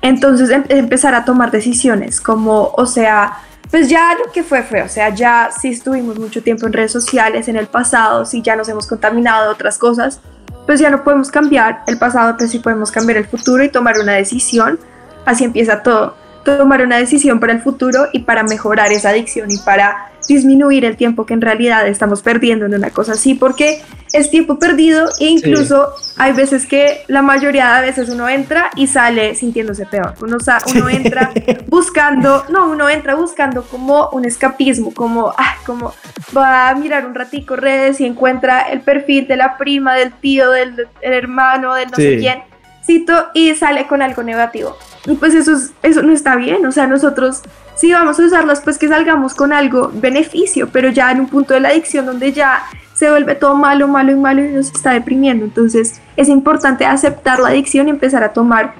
Entonces 0.00 0.48
em, 0.50 0.64
empezar 0.68 1.14
a 1.14 1.24
tomar 1.24 1.50
decisiones 1.50 2.20
como, 2.20 2.72
o 2.76 2.86
sea, 2.86 3.38
pues 3.70 3.88
ya 3.88 4.14
lo 4.14 4.32
que 4.32 4.42
fue 4.42 4.62
fue, 4.62 4.82
o 4.82 4.88
sea, 4.88 5.10
ya 5.14 5.50
si 5.50 5.68
estuvimos 5.68 6.18
mucho 6.18 6.42
tiempo 6.42 6.66
en 6.66 6.72
redes 6.72 6.92
sociales 6.92 7.48
en 7.48 7.56
el 7.56 7.66
pasado, 7.66 8.24
si 8.24 8.40
ya 8.40 8.56
nos 8.56 8.68
hemos 8.68 8.86
contaminado 8.86 9.44
de 9.44 9.50
otras 9.50 9.78
cosas, 9.78 10.20
pues 10.66 10.80
ya 10.80 10.90
no 10.90 11.02
podemos 11.02 11.30
cambiar 11.30 11.82
el 11.86 11.98
pasado, 11.98 12.34
pero 12.36 12.50
sí 12.50 12.58
podemos 12.58 12.90
cambiar 12.90 13.18
el 13.18 13.26
futuro 13.26 13.64
y 13.64 13.70
tomar 13.70 13.98
una 13.98 14.12
decisión. 14.12 14.78
Así 15.24 15.44
empieza 15.44 15.82
todo. 15.82 16.14
Tomar 16.44 16.82
una 16.82 16.98
decisión 16.98 17.40
para 17.40 17.54
el 17.54 17.62
futuro 17.62 18.06
y 18.12 18.20
para 18.20 18.42
mejorar 18.42 18.92
esa 18.92 19.08
adicción 19.08 19.50
y 19.50 19.56
para 19.58 20.10
disminuir 20.28 20.84
el 20.84 20.96
tiempo 20.96 21.26
que 21.26 21.34
en 21.34 21.40
realidad 21.40 21.88
estamos 21.88 22.22
perdiendo 22.22 22.66
en 22.66 22.74
una 22.74 22.90
cosa 22.90 23.12
así, 23.12 23.34
porque 23.34 23.80
es 24.12 24.30
tiempo 24.30 24.58
perdido 24.58 25.08
e 25.18 25.26
incluso 25.26 25.88
hay 26.16 26.32
veces 26.32 26.66
que 26.66 27.02
la 27.08 27.22
mayoría 27.22 27.74
de 27.74 27.86
veces 27.86 28.08
uno 28.08 28.28
entra 28.28 28.70
y 28.76 28.86
sale 28.86 29.34
sintiéndose 29.34 29.86
peor. 29.86 30.14
Uno, 30.20 30.36
uno 30.74 30.88
entra 30.88 31.32
buscando, 31.68 32.44
no, 32.50 32.70
uno 32.70 32.88
entra 32.88 33.14
buscando 33.14 33.62
como 33.62 34.10
un 34.10 34.24
escapismo, 34.24 34.92
como, 34.92 35.32
ah, 35.36 35.56
como 35.64 35.94
va 36.36 36.68
a 36.68 36.74
mirar 36.74 37.06
un 37.06 37.14
ratico 37.14 37.56
redes 37.56 38.00
y 38.00 38.06
encuentra 38.06 38.62
el 38.62 38.80
perfil 38.80 39.26
de 39.26 39.36
la 39.36 39.56
prima, 39.56 39.94
del 39.94 40.12
tío, 40.12 40.50
del, 40.50 40.88
hermano, 41.00 41.74
del 41.74 41.90
no 41.90 41.96
sé 41.96 42.18
quién, 42.18 42.42
cito, 42.84 43.28
y 43.32 43.54
sale 43.54 43.86
con 43.86 44.02
algo 44.02 44.22
negativo. 44.22 44.76
Y 45.06 45.14
pues 45.14 45.34
eso, 45.34 45.52
eso 45.82 46.02
no 46.02 46.12
está 46.12 46.36
bien, 46.36 46.64
o 46.66 46.72
sea, 46.72 46.86
nosotros 46.86 47.42
sí 47.78 47.92
vamos 47.92 48.18
a 48.18 48.24
usarlas, 48.24 48.60
pues 48.60 48.76
que 48.76 48.88
salgamos 48.88 49.34
con 49.34 49.52
algo 49.52 49.90
beneficio, 49.94 50.68
pero 50.70 50.90
ya 50.90 51.10
en 51.10 51.20
un 51.20 51.28
punto 51.28 51.54
de 51.54 51.60
la 51.60 51.68
adicción 51.68 52.06
donde 52.06 52.32
ya 52.32 52.62
se 52.94 53.08
vuelve 53.08 53.36
todo 53.36 53.54
malo, 53.54 53.86
malo 53.86 54.10
y 54.10 54.16
malo 54.16 54.44
y 54.44 54.48
nos 54.48 54.66
está 54.66 54.90
deprimiendo. 54.90 55.44
Entonces 55.44 56.00
es 56.16 56.28
importante 56.28 56.84
aceptar 56.84 57.38
la 57.38 57.48
adicción 57.48 57.86
y 57.86 57.90
empezar 57.90 58.24
a 58.24 58.32
tomar 58.32 58.74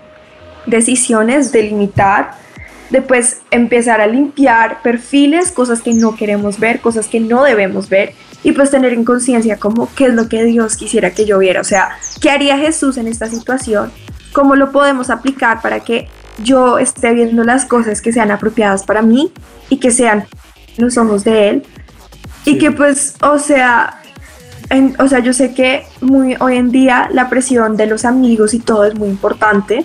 decisiones, 0.66 1.52
delimitar, 1.52 2.32
después 2.90 3.42
empezar 3.50 4.00
a 4.00 4.06
limpiar 4.06 4.82
perfiles, 4.82 5.52
cosas 5.52 5.80
que 5.80 5.94
no 5.94 6.16
queremos 6.16 6.58
ver, 6.58 6.80
cosas 6.80 7.06
que 7.06 7.20
no 7.20 7.44
debemos 7.44 7.88
ver 7.88 8.14
y 8.42 8.52
pues 8.52 8.70
tener 8.70 8.92
en 8.92 9.04
conciencia 9.04 9.58
como 9.58 9.88
qué 9.94 10.06
es 10.06 10.14
lo 10.14 10.28
que 10.28 10.44
Dios 10.44 10.76
quisiera 10.76 11.12
que 11.12 11.24
yo 11.24 11.38
viera, 11.38 11.60
o 11.60 11.64
sea, 11.64 11.90
qué 12.20 12.30
haría 12.30 12.58
Jesús 12.58 12.96
en 12.96 13.06
esta 13.06 13.28
situación, 13.28 13.92
cómo 14.32 14.56
lo 14.56 14.72
podemos 14.72 15.10
aplicar 15.10 15.60
para 15.60 15.80
que 15.80 16.08
yo 16.42 16.78
esté 16.78 17.14
viendo 17.14 17.44
las 17.44 17.64
cosas 17.64 18.00
que 18.00 18.12
sean 18.12 18.30
apropiadas 18.30 18.84
para 18.84 19.02
mí 19.02 19.32
y 19.68 19.78
que 19.78 19.90
sean 19.90 20.26
los 20.76 20.96
ojos 20.96 21.24
de 21.24 21.48
Él. 21.48 21.62
Y 22.44 22.58
que 22.58 22.70
pues, 22.70 23.14
o 23.20 23.38
sea, 23.38 24.00
o 24.98 25.08
sea, 25.08 25.18
yo 25.20 25.32
sé 25.32 25.54
que 25.54 25.84
muy, 26.00 26.36
hoy 26.40 26.56
en 26.56 26.70
día 26.70 27.08
la 27.12 27.28
presión 27.28 27.76
de 27.76 27.86
los 27.86 28.04
amigos 28.04 28.54
y 28.54 28.60
todo 28.60 28.84
es 28.84 28.94
muy 28.94 29.08
importante. 29.08 29.84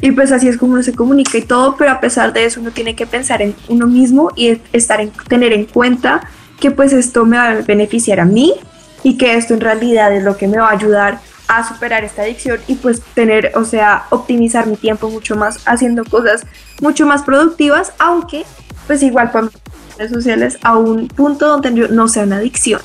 Y 0.00 0.12
pues 0.12 0.30
así 0.30 0.46
es 0.46 0.58
como 0.58 0.74
uno 0.74 0.82
se 0.82 0.94
comunica 0.94 1.38
y 1.38 1.42
todo, 1.42 1.76
pero 1.76 1.90
a 1.90 2.00
pesar 2.00 2.32
de 2.32 2.44
eso 2.44 2.60
uno 2.60 2.70
tiene 2.70 2.94
que 2.94 3.06
pensar 3.06 3.40
en 3.40 3.54
uno 3.68 3.86
mismo 3.86 4.30
y 4.36 4.60
estar 4.72 5.00
en, 5.00 5.10
tener 5.28 5.52
en 5.52 5.64
cuenta 5.64 6.20
que 6.60 6.70
pues 6.70 6.92
esto 6.92 7.24
me 7.24 7.38
va 7.38 7.50
a 7.50 7.54
beneficiar 7.62 8.20
a 8.20 8.24
mí 8.24 8.54
y 9.02 9.16
que 9.16 9.36
esto 9.36 9.54
en 9.54 9.60
realidad 9.60 10.14
es 10.14 10.22
lo 10.22 10.36
que 10.36 10.48
me 10.48 10.58
va 10.58 10.68
a 10.68 10.72
ayudar 10.72 11.20
a 11.48 11.66
superar 11.66 12.04
esta 12.04 12.22
adicción 12.22 12.58
y 12.66 12.76
pues 12.76 13.00
tener, 13.14 13.52
o 13.54 13.64
sea, 13.64 14.06
optimizar 14.10 14.66
mi 14.66 14.76
tiempo 14.76 15.08
mucho 15.08 15.36
más 15.36 15.60
haciendo 15.66 16.04
cosas 16.04 16.46
mucho 16.80 17.06
más 17.06 17.22
productivas, 17.22 17.92
aunque 17.98 18.44
pues 18.86 19.02
igual 19.02 19.30
con 19.32 19.50
redes 19.98 20.12
sociales 20.12 20.58
a 20.62 20.76
un 20.76 21.08
punto 21.08 21.48
donde 21.48 21.70
no 21.88 22.08
sea 22.08 22.24
una 22.24 22.36
adicción. 22.36 22.80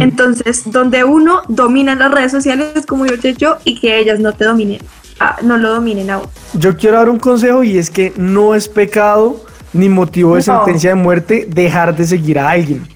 Entonces, 0.00 0.62
donde 0.64 1.04
uno 1.04 1.42
domina 1.48 1.94
las 1.94 2.10
redes 2.10 2.32
sociales 2.32 2.86
como 2.86 3.04
yo 3.04 3.16
he 3.22 3.34
yo 3.34 3.58
y 3.64 3.78
que 3.78 3.98
ellas 3.98 4.18
no 4.20 4.32
te 4.32 4.46
dominen, 4.46 4.80
ah, 5.20 5.36
no 5.42 5.58
lo 5.58 5.74
dominen 5.74 6.08
aún. 6.08 6.26
Yo 6.54 6.78
quiero 6.78 6.96
dar 6.96 7.10
un 7.10 7.18
consejo 7.18 7.62
y 7.62 7.76
es 7.76 7.90
que 7.90 8.12
no 8.16 8.54
es 8.54 8.68
pecado 8.68 9.44
ni 9.74 9.90
motivo 9.90 10.36
de 10.36 10.42
sentencia 10.42 10.90
de 10.90 10.96
muerte 10.96 11.46
dejar 11.46 11.94
de 11.94 12.06
seguir 12.06 12.38
a 12.38 12.50
alguien. 12.50 12.88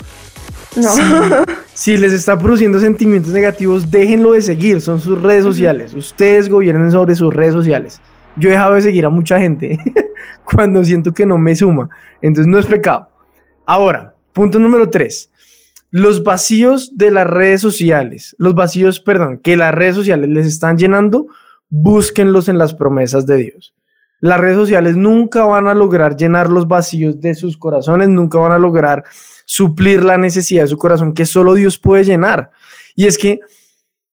No. 0.77 0.91
Si, 1.73 1.97
les 1.97 2.13
está 2.13 2.39
produciendo 2.39 2.79
sentimientos 2.79 3.33
negativos, 3.33 3.91
déjenlo 3.91 4.33
de 4.33 4.43
seguir. 4.43 4.83
Son 4.83 5.01
sus 5.01 5.21
redes 5.23 5.45
sociales. 5.45 5.95
Ustedes 5.95 6.51
gobiernen 6.51 6.91
sobre 6.91 7.15
sus 7.15 7.33
redes 7.33 7.55
sociales. 7.55 8.03
Yo 8.37 8.51
he 8.51 8.53
dejado 8.53 8.75
de 8.75 8.83
seguir 8.83 9.07
a 9.07 9.09
mucha 9.09 9.39
gente 9.39 9.79
cuando 10.45 10.85
siento 10.85 11.15
que 11.15 11.25
no 11.25 11.39
me 11.39 11.57
suma. 11.57 11.89
Entonces 12.21 12.47
no 12.53 12.59
es 12.59 12.67
pecado. 12.67 13.09
Ahora, 13.65 14.15
punto 14.35 14.59
número 14.59 14.91
tres. 14.91 15.31
Los 15.91 16.23
vacíos 16.23 16.97
de 16.99 17.11
las 17.11 17.27
redes 17.27 17.63
sociales, 17.63 18.37
los 18.39 18.55
vacíos, 18.55 19.01
perdón, 19.01 19.39
que 19.39 19.57
las 19.57 19.75
redes 19.75 19.95
sociales 19.97 20.29
les 20.29 20.47
están 20.47 20.77
llenando, 20.77 21.29
búsquenlos 21.71 22.49
en 22.49 22.59
las 22.59 22.75
promesas 22.75 23.27
de 23.27 23.37
Dios. 23.39 23.75
Las 24.21 24.39
redes 24.39 24.57
sociales 24.57 24.97
nunca 24.97 25.45
van 25.47 25.67
a 25.67 25.75
lograr 25.75 26.15
llenar 26.15 26.51
los 26.51 26.69
vacíos 26.69 27.21
de 27.21 27.35
sus 27.35 27.57
corazones, 27.57 28.11
nunca 28.11 28.39
van 28.39 28.53
a 28.53 28.59
lograr 28.59 29.03
suplir 29.51 30.05
la 30.05 30.17
necesidad 30.17 30.63
de 30.63 30.69
su 30.69 30.79
corazón 30.79 31.13
que 31.13 31.27
solo 31.27 31.55
Dios 31.55 31.77
puede 31.77 32.05
llenar. 32.05 32.53
Y 32.95 33.09
es 33.09 33.19
que 33.19 33.41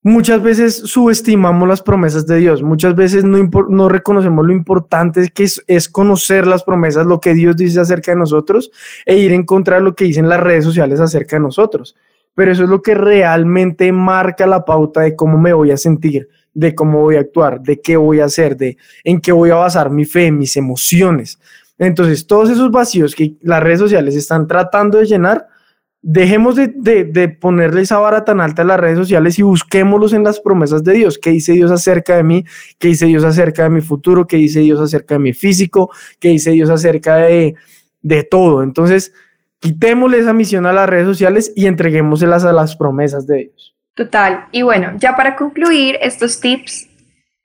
muchas 0.02 0.42
veces 0.42 0.74
subestimamos 0.78 1.68
las 1.68 1.80
promesas 1.80 2.26
de 2.26 2.38
Dios, 2.38 2.60
muchas 2.60 2.96
veces 2.96 3.22
no, 3.22 3.38
no 3.68 3.88
reconocemos 3.88 4.44
lo 4.44 4.52
importante 4.52 5.28
que 5.28 5.44
es, 5.44 5.62
es, 5.68 5.88
conocer 5.88 6.44
las 6.44 6.64
promesas, 6.64 7.06
lo 7.06 7.20
que 7.20 7.34
Dios 7.34 7.56
dice 7.56 7.78
acerca 7.78 8.10
de 8.10 8.18
nosotros 8.18 8.72
e 9.06 9.16
ir 9.16 9.32
en 9.32 9.44
contra 9.44 9.76
de 9.76 9.82
lo 9.82 9.94
que 9.94 10.06
dicen 10.06 10.28
las 10.28 10.40
redes 10.40 10.64
sociales 10.64 10.98
acerca 10.98 11.36
de 11.36 11.42
nosotros. 11.42 11.94
Pero 12.34 12.50
eso 12.50 12.64
es 12.64 12.68
lo 12.68 12.82
que 12.82 12.96
realmente 12.96 13.92
marca 13.92 14.44
la 14.44 14.64
pauta 14.64 15.02
de 15.02 15.14
cómo 15.14 15.38
me 15.38 15.52
voy 15.52 15.70
a 15.70 15.76
sentir, 15.76 16.28
de 16.52 16.74
cómo 16.74 17.02
voy 17.02 17.14
a 17.14 17.20
actuar, 17.20 17.60
de 17.60 17.80
qué 17.80 17.96
voy 17.96 18.18
a 18.18 18.24
hacer, 18.24 18.56
de 18.56 18.76
en 19.04 19.20
qué 19.20 19.30
voy 19.30 19.50
a 19.50 19.54
basar 19.54 19.88
mi 19.88 20.04
fe, 20.04 20.32
mis 20.32 20.56
emociones. 20.56 21.38
Entonces, 21.78 22.26
todos 22.26 22.50
esos 22.50 22.70
vacíos 22.70 23.14
que 23.14 23.36
las 23.40 23.62
redes 23.62 23.78
sociales 23.78 24.16
están 24.16 24.46
tratando 24.46 24.98
de 24.98 25.06
llenar, 25.06 25.48
dejemos 26.02 26.56
de, 26.56 27.36
ponerle 27.40 27.82
esa 27.82 27.98
vara 27.98 28.24
tan 28.24 28.40
alta 28.40 28.62
a 28.62 28.64
las 28.64 28.80
redes 28.80 28.98
sociales 28.98 29.38
y 29.38 29.42
busquémoslos 29.42 30.12
en 30.12 30.24
las 30.24 30.40
promesas 30.40 30.84
de 30.84 30.94
Dios. 30.94 31.18
¿Qué 31.18 31.30
dice 31.30 31.52
Dios 31.52 31.70
acerca 31.70 32.16
de 32.16 32.22
mí? 32.22 32.44
¿Qué 32.78 32.88
dice 32.88 33.06
Dios 33.06 33.24
acerca 33.24 33.64
de 33.64 33.70
mi 33.70 33.80
futuro? 33.80 34.26
¿Qué 34.26 34.36
dice 34.36 34.60
Dios 34.60 34.80
acerca 34.80 35.14
de 35.14 35.20
mi 35.20 35.32
físico? 35.32 35.90
¿Qué 36.18 36.28
dice 36.28 36.50
Dios 36.52 36.70
acerca 36.70 37.16
de, 37.16 37.54
de 38.02 38.22
todo? 38.24 38.62
Entonces, 38.62 39.12
quitémosle 39.60 40.18
esa 40.18 40.32
misión 40.32 40.66
a 40.66 40.72
las 40.72 40.88
redes 40.88 41.06
sociales 41.06 41.52
y 41.54 41.66
entreguémoselas 41.66 42.44
a 42.44 42.52
las 42.52 42.76
promesas 42.76 43.26
de 43.26 43.36
Dios. 43.36 43.74
Total. 43.94 44.46
Y 44.52 44.62
bueno, 44.62 44.92
ya 44.96 45.16
para 45.16 45.34
concluir 45.34 45.98
estos 46.00 46.40
tips, 46.40 46.87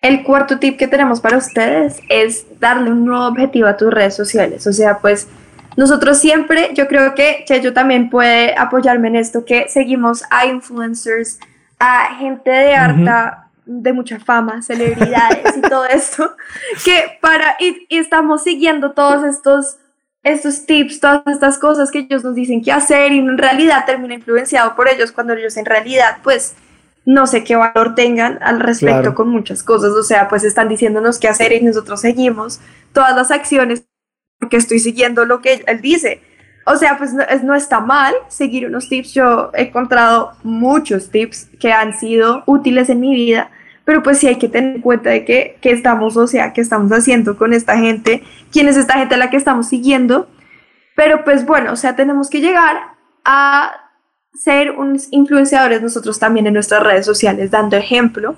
el 0.03 0.21
cuarto 0.23 0.59
tip 0.59 0.77
que 0.77 0.87
tenemos 0.87 1.21
para 1.21 1.37
ustedes 1.37 2.01
es 2.09 2.45
darle 2.59 2.91
un 2.91 3.05
nuevo 3.05 3.25
objetivo 3.25 3.67
a 3.67 3.77
tus 3.77 3.91
redes 3.91 4.15
sociales. 4.15 4.67
O 4.67 4.73
sea, 4.73 4.99
pues 4.99 5.29
nosotros 5.77 6.19
siempre, 6.19 6.71
yo 6.75 6.87
creo 6.87 7.15
que 7.15 7.45
Checho 7.47 7.73
también 7.73 8.09
puede 8.09 8.53
apoyarme 8.57 9.07
en 9.07 9.15
esto, 9.15 9.45
que 9.45 9.69
seguimos 9.69 10.23
a 10.29 10.45
influencers, 10.45 11.39
a 11.79 12.15
gente 12.15 12.51
de 12.51 12.75
harta, 12.75 13.47
de 13.65 13.93
mucha 13.93 14.19
fama, 14.19 14.61
celebridades 14.61 15.55
y 15.55 15.61
todo 15.61 15.85
esto, 15.85 16.35
que 16.85 17.17
para, 17.21 17.55
y, 17.59 17.87
estamos 17.89 18.43
siguiendo 18.43 18.91
todos 18.91 19.23
estos, 19.23 19.77
estos 20.21 20.65
tips, 20.65 20.99
todas 20.99 21.21
estas 21.27 21.57
cosas 21.57 21.91
que 21.91 21.99
ellos 21.99 22.25
nos 22.25 22.35
dicen 22.35 22.61
qué 22.61 22.73
hacer 22.73 23.13
y 23.13 23.19
en 23.19 23.37
realidad 23.37 23.85
termina 23.85 24.15
influenciado 24.15 24.75
por 24.75 24.89
ellos 24.89 25.13
cuando 25.13 25.31
ellos 25.31 25.55
en 25.55 25.65
realidad, 25.65 26.17
pues, 26.23 26.55
no 27.05 27.27
sé 27.27 27.43
qué 27.43 27.55
valor 27.55 27.95
tengan 27.95 28.39
al 28.41 28.59
respecto 28.59 29.13
con 29.13 29.29
muchas 29.29 29.63
cosas, 29.63 29.91
o 29.91 30.03
sea, 30.03 30.27
pues 30.29 30.43
están 30.43 30.69
diciéndonos 30.69 31.19
qué 31.19 31.27
hacer 31.27 31.51
y 31.51 31.61
nosotros 31.61 32.01
seguimos 32.01 32.59
todas 32.93 33.15
las 33.15 33.31
acciones 33.31 33.83
porque 34.39 34.57
estoy 34.57 34.79
siguiendo 34.79 35.25
lo 35.25 35.41
que 35.41 35.63
él 35.67 35.81
dice. 35.81 36.21
O 36.65 36.75
sea, 36.77 36.97
pues 36.97 37.13
no, 37.13 37.23
no, 37.43 37.55
está 37.55 37.81
mal 37.81 38.13
seguir 38.29 38.65
unos 38.67 38.87
tips. 38.87 39.13
Yo 39.13 39.51
he 39.53 39.63
encontrado 39.63 40.31
muchos 40.43 41.09
tips 41.11 41.49
que 41.59 41.73
han 41.73 41.93
sido 41.93 42.43
útiles 42.45 42.89
en 42.89 43.01
mi 43.01 43.13
vida, 43.13 43.51
pero 43.83 44.01
pues 44.01 44.19
sí 44.19 44.27
hay 44.27 44.37
que 44.37 44.47
tener 44.47 44.77
en 44.77 44.81
cuenta 44.81 45.09
de 45.09 45.25
que, 45.25 45.57
que 45.61 45.71
estamos, 45.71 46.15
o 46.15 46.25
sea, 46.25 46.53
que 46.53 46.61
estamos 46.61 46.91
haciendo 46.91 47.37
con 47.37 47.53
esta 47.53 47.77
gente, 47.77 48.23
quién 48.51 48.69
es 48.69 48.77
esta 48.77 48.97
gente 48.97 49.15
a 49.15 49.17
la 49.17 49.29
que 49.29 49.37
estamos 49.37 49.67
siguiendo. 49.67 50.29
Pero 50.95 51.25
pues 51.25 51.45
bueno, 51.45 51.73
o 51.73 51.75
sea, 51.75 51.95
tenemos 51.95 52.29
que 52.29 52.39
llegar 52.39 52.93
a 53.25 53.82
ser 54.35 54.71
unos 54.71 55.07
influenciadores 55.11 55.81
nosotros 55.81 56.19
también 56.19 56.47
en 56.47 56.53
nuestras 56.53 56.83
redes 56.83 57.05
sociales, 57.05 57.51
dando 57.51 57.77
ejemplo. 57.77 58.35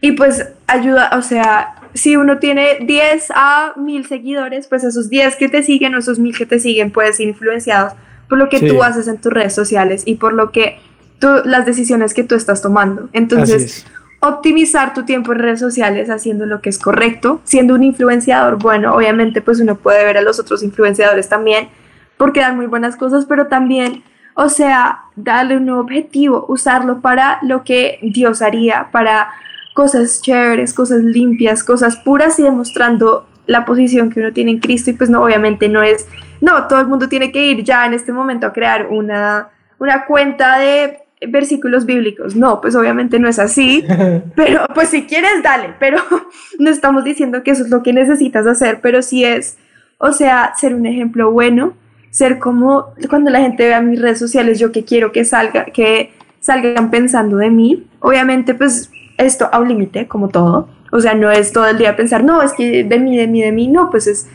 Y 0.00 0.12
pues 0.12 0.48
ayuda, 0.66 1.10
o 1.16 1.22
sea, 1.22 1.74
si 1.94 2.16
uno 2.16 2.38
tiene 2.38 2.78
10 2.82 3.32
a 3.34 3.72
1000 3.76 4.06
seguidores, 4.06 4.66
pues 4.66 4.84
esos 4.84 5.10
10 5.10 5.36
que 5.36 5.48
te 5.48 5.62
siguen 5.62 5.94
o 5.94 5.98
esos 5.98 6.18
1000 6.18 6.38
que 6.38 6.46
te 6.46 6.58
siguen 6.58 6.90
pueden 6.90 7.12
ser 7.12 7.28
influenciados 7.28 7.94
por 8.28 8.38
lo 8.38 8.48
que 8.48 8.60
tú 8.60 8.82
haces 8.82 9.08
en 9.08 9.18
tus 9.18 9.32
redes 9.32 9.54
sociales 9.54 10.04
y 10.06 10.14
por 10.14 10.32
lo 10.32 10.52
que 10.52 10.78
tú, 11.18 11.28
las 11.44 11.66
decisiones 11.66 12.14
que 12.14 12.22
tú 12.22 12.36
estás 12.36 12.62
tomando. 12.62 13.08
Entonces, 13.12 13.84
optimizar 14.20 14.94
tu 14.94 15.04
tiempo 15.04 15.32
en 15.32 15.40
redes 15.40 15.60
sociales 15.60 16.10
haciendo 16.10 16.46
lo 16.46 16.60
que 16.60 16.68
es 16.68 16.78
correcto, 16.78 17.40
siendo 17.44 17.74
un 17.74 17.82
influenciador, 17.82 18.56
bueno, 18.56 18.94
obviamente 18.94 19.40
pues 19.40 19.60
uno 19.60 19.76
puede 19.76 20.04
ver 20.04 20.16
a 20.16 20.22
los 20.22 20.38
otros 20.38 20.62
influenciadores 20.62 21.28
también 21.28 21.68
porque 22.16 22.40
dan 22.40 22.56
muy 22.56 22.66
buenas 22.66 22.96
cosas, 22.96 23.24
pero 23.24 23.46
también, 23.46 24.04
o 24.34 24.48
sea, 24.48 25.00
darle 25.16 25.56
un 25.56 25.70
objetivo, 25.70 26.46
usarlo 26.48 27.00
para 27.00 27.38
lo 27.42 27.64
que 27.64 27.98
Dios 28.02 28.42
haría, 28.42 28.88
para 28.92 29.30
cosas 29.74 30.20
chéveres, 30.22 30.74
cosas 30.74 31.02
limpias, 31.02 31.64
cosas 31.64 31.96
puras 31.96 32.38
y 32.38 32.42
demostrando 32.42 33.26
la 33.46 33.64
posición 33.64 34.10
que 34.10 34.20
uno 34.20 34.32
tiene 34.32 34.52
en 34.52 34.58
Cristo 34.60 34.90
y 34.90 34.92
pues 34.94 35.10
no, 35.10 35.22
obviamente 35.22 35.68
no 35.68 35.82
es, 35.82 36.06
no, 36.40 36.66
todo 36.68 36.80
el 36.80 36.86
mundo 36.86 37.08
tiene 37.08 37.32
que 37.32 37.46
ir 37.46 37.64
ya 37.64 37.86
en 37.86 37.94
este 37.94 38.12
momento 38.12 38.46
a 38.46 38.52
crear 38.52 38.86
una, 38.90 39.48
una 39.78 40.06
cuenta 40.06 40.58
de 40.58 40.98
versículos 41.28 41.84
bíblicos. 41.84 42.36
No, 42.36 42.60
pues 42.60 42.74
obviamente 42.74 43.18
no 43.18 43.28
es 43.28 43.38
así, 43.38 43.84
pero 44.36 44.66
pues 44.74 44.88
si 44.88 45.04
quieres, 45.04 45.42
dale, 45.42 45.74
pero 45.78 45.98
no 46.58 46.70
estamos 46.70 47.04
diciendo 47.04 47.42
que 47.42 47.50
eso 47.50 47.64
es 47.64 47.70
lo 47.70 47.82
que 47.82 47.92
necesitas 47.92 48.46
hacer, 48.46 48.80
pero 48.80 49.02
sí 49.02 49.24
es, 49.24 49.58
o 49.98 50.12
sea, 50.12 50.54
ser 50.56 50.74
un 50.74 50.86
ejemplo 50.86 51.30
bueno, 51.30 51.74
ser 52.10 52.38
como 52.38 52.86
cuando 53.08 53.30
la 53.30 53.40
gente 53.40 53.66
vea 53.66 53.80
mis 53.80 54.00
redes 54.00 54.18
sociales, 54.18 54.58
yo 54.58 54.72
que 54.72 54.84
quiero 54.84 55.12
que 55.12 55.24
salga, 55.24 55.66
que 55.66 56.12
salgan 56.40 56.90
pensando 56.90 57.36
de 57.36 57.50
mí. 57.50 57.86
Obviamente, 58.00 58.54
pues 58.54 58.90
esto 59.16 59.48
a 59.52 59.60
un 59.60 59.68
límite, 59.68 60.08
como 60.08 60.28
todo. 60.28 60.68
O 60.92 61.00
sea, 61.00 61.14
no 61.14 61.30
es 61.30 61.52
todo 61.52 61.66
el 61.66 61.78
día 61.78 61.96
pensar, 61.96 62.24
no, 62.24 62.42
es 62.42 62.52
que 62.52 62.82
de 62.84 62.98
mí, 62.98 63.16
de 63.16 63.28
mí, 63.28 63.42
de 63.42 63.52
mí, 63.52 63.68
no, 63.68 63.90
pues 63.90 64.06
es 64.08 64.26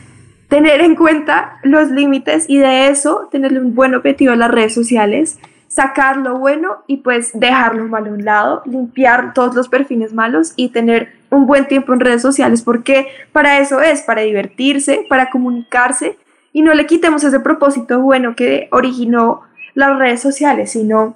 tener 0.48 0.80
en 0.80 0.94
cuenta 0.94 1.58
los 1.62 1.90
límites 1.90 2.46
y 2.48 2.58
de 2.58 2.88
eso 2.88 3.28
tenerle 3.30 3.60
un 3.60 3.74
buen 3.74 3.94
objetivo 3.94 4.32
a 4.32 4.36
las 4.36 4.50
redes 4.50 4.72
sociales, 4.72 5.38
sacar 5.68 6.16
lo 6.16 6.38
bueno 6.38 6.78
y 6.86 6.98
pues 6.98 7.32
dejar 7.34 7.74
lo 7.74 7.86
malo 7.88 8.10
a 8.10 8.14
un 8.14 8.24
lado, 8.24 8.62
limpiar 8.64 9.34
todos 9.34 9.54
los 9.54 9.68
perfiles 9.68 10.14
malos 10.14 10.52
y 10.56 10.70
tener 10.70 11.12
un 11.30 11.46
buen 11.46 11.66
tiempo 11.66 11.92
en 11.92 12.00
redes 12.00 12.22
sociales, 12.22 12.62
porque 12.62 13.08
para 13.32 13.58
eso 13.58 13.80
es, 13.82 14.02
para 14.02 14.22
divertirse, 14.22 15.04
para 15.08 15.28
comunicarse 15.28 16.16
y 16.56 16.62
no 16.62 16.72
le 16.72 16.86
quitemos 16.86 17.22
ese 17.22 17.38
propósito 17.38 18.00
bueno 18.00 18.34
que 18.34 18.68
originó 18.70 19.42
las 19.74 19.98
redes 19.98 20.22
sociales, 20.22 20.70
sino 20.70 21.14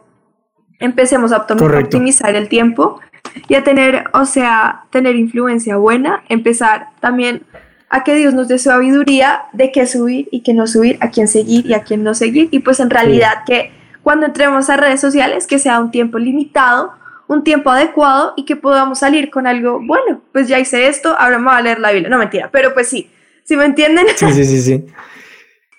empecemos 0.81 1.33
a 1.33 1.39
optimizar 1.39 2.37
el 2.37 2.51
tiempo 2.51 3.01
y 3.49 3.55
a 3.55 3.65
tener, 3.65 4.05
o 4.13 4.27
sea, 4.27 4.85
tener 4.91 5.17
influencia 5.17 5.79
buena, 5.79 6.25
empezar 6.29 6.89
también 7.01 7.45
a 7.89 8.05
que 8.05 8.17
Dios 8.17 8.35
nos 8.35 8.49
dé 8.49 8.59
sabiduría 8.59 9.45
de 9.55 9.73
qué 9.73 9.87
subir 9.87 10.29
y 10.31 10.43
qué 10.43 10.53
no 10.53 10.67
subir, 10.67 10.99
a 11.01 11.09
quién 11.09 11.27
seguir 11.27 11.65
y 11.65 11.73
a 11.73 11.85
quién 11.85 12.05
no 12.05 12.13
seguir. 12.13 12.49
Y 12.51 12.59
pues 12.59 12.79
en 12.79 12.91
realidad 12.91 13.45
que 13.47 13.73
cuando 14.03 14.27
entremos 14.27 14.69
a 14.69 14.77
redes 14.77 15.01
sociales, 15.01 15.47
que 15.47 15.59
sea 15.59 15.81
un 15.81 15.91
tiempo 15.91 16.19
limitado, 16.19 16.93
un 17.29 17.45
tiempo 17.45 17.71
adecuado 17.71 18.35
y 18.37 18.45
que 18.45 18.57
podamos 18.57 18.99
salir 18.99 19.31
con 19.31 19.47
algo, 19.47 19.81
bueno, 19.83 20.21
pues 20.33 20.49
ya 20.49 20.59
hice 20.59 20.87
esto, 20.87 21.17
ahora 21.19 21.39
me 21.39 21.47
voy 21.47 21.55
a 21.55 21.63
leer 21.63 21.81
la 21.81 21.93
Biblia. 21.93 22.11
No, 22.11 22.19
mentira, 22.19 22.51
pero 22.53 22.75
pues 22.75 22.89
sí, 22.89 23.11
¿sí 23.45 23.57
me 23.57 23.65
entienden? 23.65 24.05
Sí, 24.17 24.31
sí, 24.33 24.45
sí, 24.45 24.61
sí. 24.61 24.85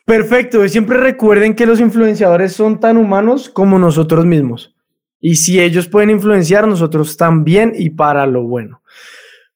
Perfecto, 0.06 0.68
siempre 0.68 0.98
recuerden 0.98 1.56
que 1.56 1.66
los 1.66 1.80
influenciadores 1.80 2.54
son 2.54 2.80
tan 2.80 2.98
humanos 2.98 3.50
como 3.50 3.80
nosotros 3.80 4.26
mismos. 4.26 4.76
Y 5.20 5.36
si 5.36 5.62
ellos 5.62 5.88
pueden 5.88 6.10
influenciar, 6.10 6.68
nosotros 6.68 7.16
también 7.16 7.74
y 7.76 7.92
para 7.92 8.26
lo 8.26 8.44
bueno. 8.44 8.82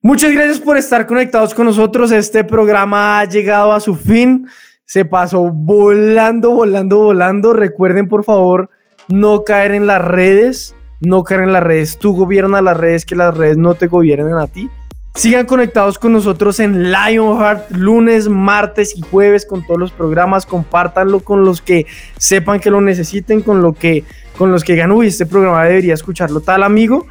Muchas 0.01 0.31
gracias 0.31 0.59
por 0.59 0.77
estar 0.77 1.07
conectados 1.07 1.55
con 1.55 1.65
nosotros. 1.65 2.11
Este 2.11 2.43
programa 2.43 3.19
ha 3.19 3.25
llegado 3.25 3.73
a 3.73 3.79
su 3.79 3.95
fin. 3.95 4.47
Se 4.85 5.03
pasó 5.03 5.51
volando, 5.51 6.51
volando, 6.51 6.97
volando. 6.97 7.53
Recuerden, 7.53 8.07
por 8.07 8.23
favor, 8.23 8.69
no 9.07 9.43
caer 9.43 9.71
en 9.71 9.87
las 9.87 10.05
redes. 10.05 10.75
No 11.01 11.23
caer 11.23 11.41
en 11.41 11.53
las 11.53 11.63
redes. 11.63 11.97
Tú 11.97 12.15
gobierna 12.15 12.61
las 12.61 12.77
redes, 12.77 13.03
que 13.03 13.15
las 13.15 13.35
redes 13.35 13.57
no 13.57 13.73
te 13.73 13.87
gobiernen 13.87 14.35
a 14.35 14.45
ti. 14.45 14.69
Sigan 15.15 15.45
conectados 15.45 15.97
con 15.97 16.11
nosotros 16.11 16.59
en 16.59 16.91
Lionheart 16.91 17.71
lunes, 17.71 18.27
martes 18.27 18.95
y 18.97 19.01
jueves 19.01 19.45
con 19.45 19.65
todos 19.65 19.79
los 19.79 19.91
programas. 19.91 20.45
Compártanlo 20.45 21.21
con 21.21 21.45
los 21.45 21.61
que 21.61 21.85
sepan 22.17 22.59
que 22.59 22.69
lo 22.69 22.81
necesiten, 22.81 23.41
con 23.41 23.61
lo 23.61 23.73
que 23.73 24.03
con 24.37 24.51
los 24.51 24.65
que 24.65 24.73
digan, 24.73 24.91
uy, 24.91 25.07
este 25.07 25.25
programa 25.25 25.63
debería 25.63 25.93
escucharlo 25.93 26.41
tal 26.41 26.63
amigo. 26.63 27.07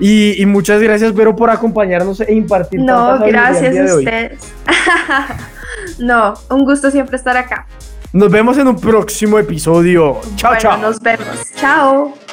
Y, 0.00 0.44
muchas 0.46 0.80
gracias, 0.80 1.12
Vero, 1.12 1.34
por 1.34 1.50
acompañarnos 1.50 2.20
e 2.20 2.32
impartir. 2.32 2.80
No, 2.80 3.18
gracias 3.20 3.90
a 3.90 3.96
ustedes. 3.96 4.38
no, 5.98 6.34
un 6.50 6.64
gusto 6.64 6.90
siempre 6.90 7.16
estar 7.16 7.36
acá. 7.36 7.66
Nos 8.12 8.30
vemos 8.30 8.56
en 8.58 8.68
un 8.68 8.80
próximo 8.80 9.38
episodio. 9.38 10.20
Chao, 10.36 10.54
chao. 10.58 10.78
Nos 10.78 11.00
vemos. 11.00 11.26
Chao. 11.56 12.27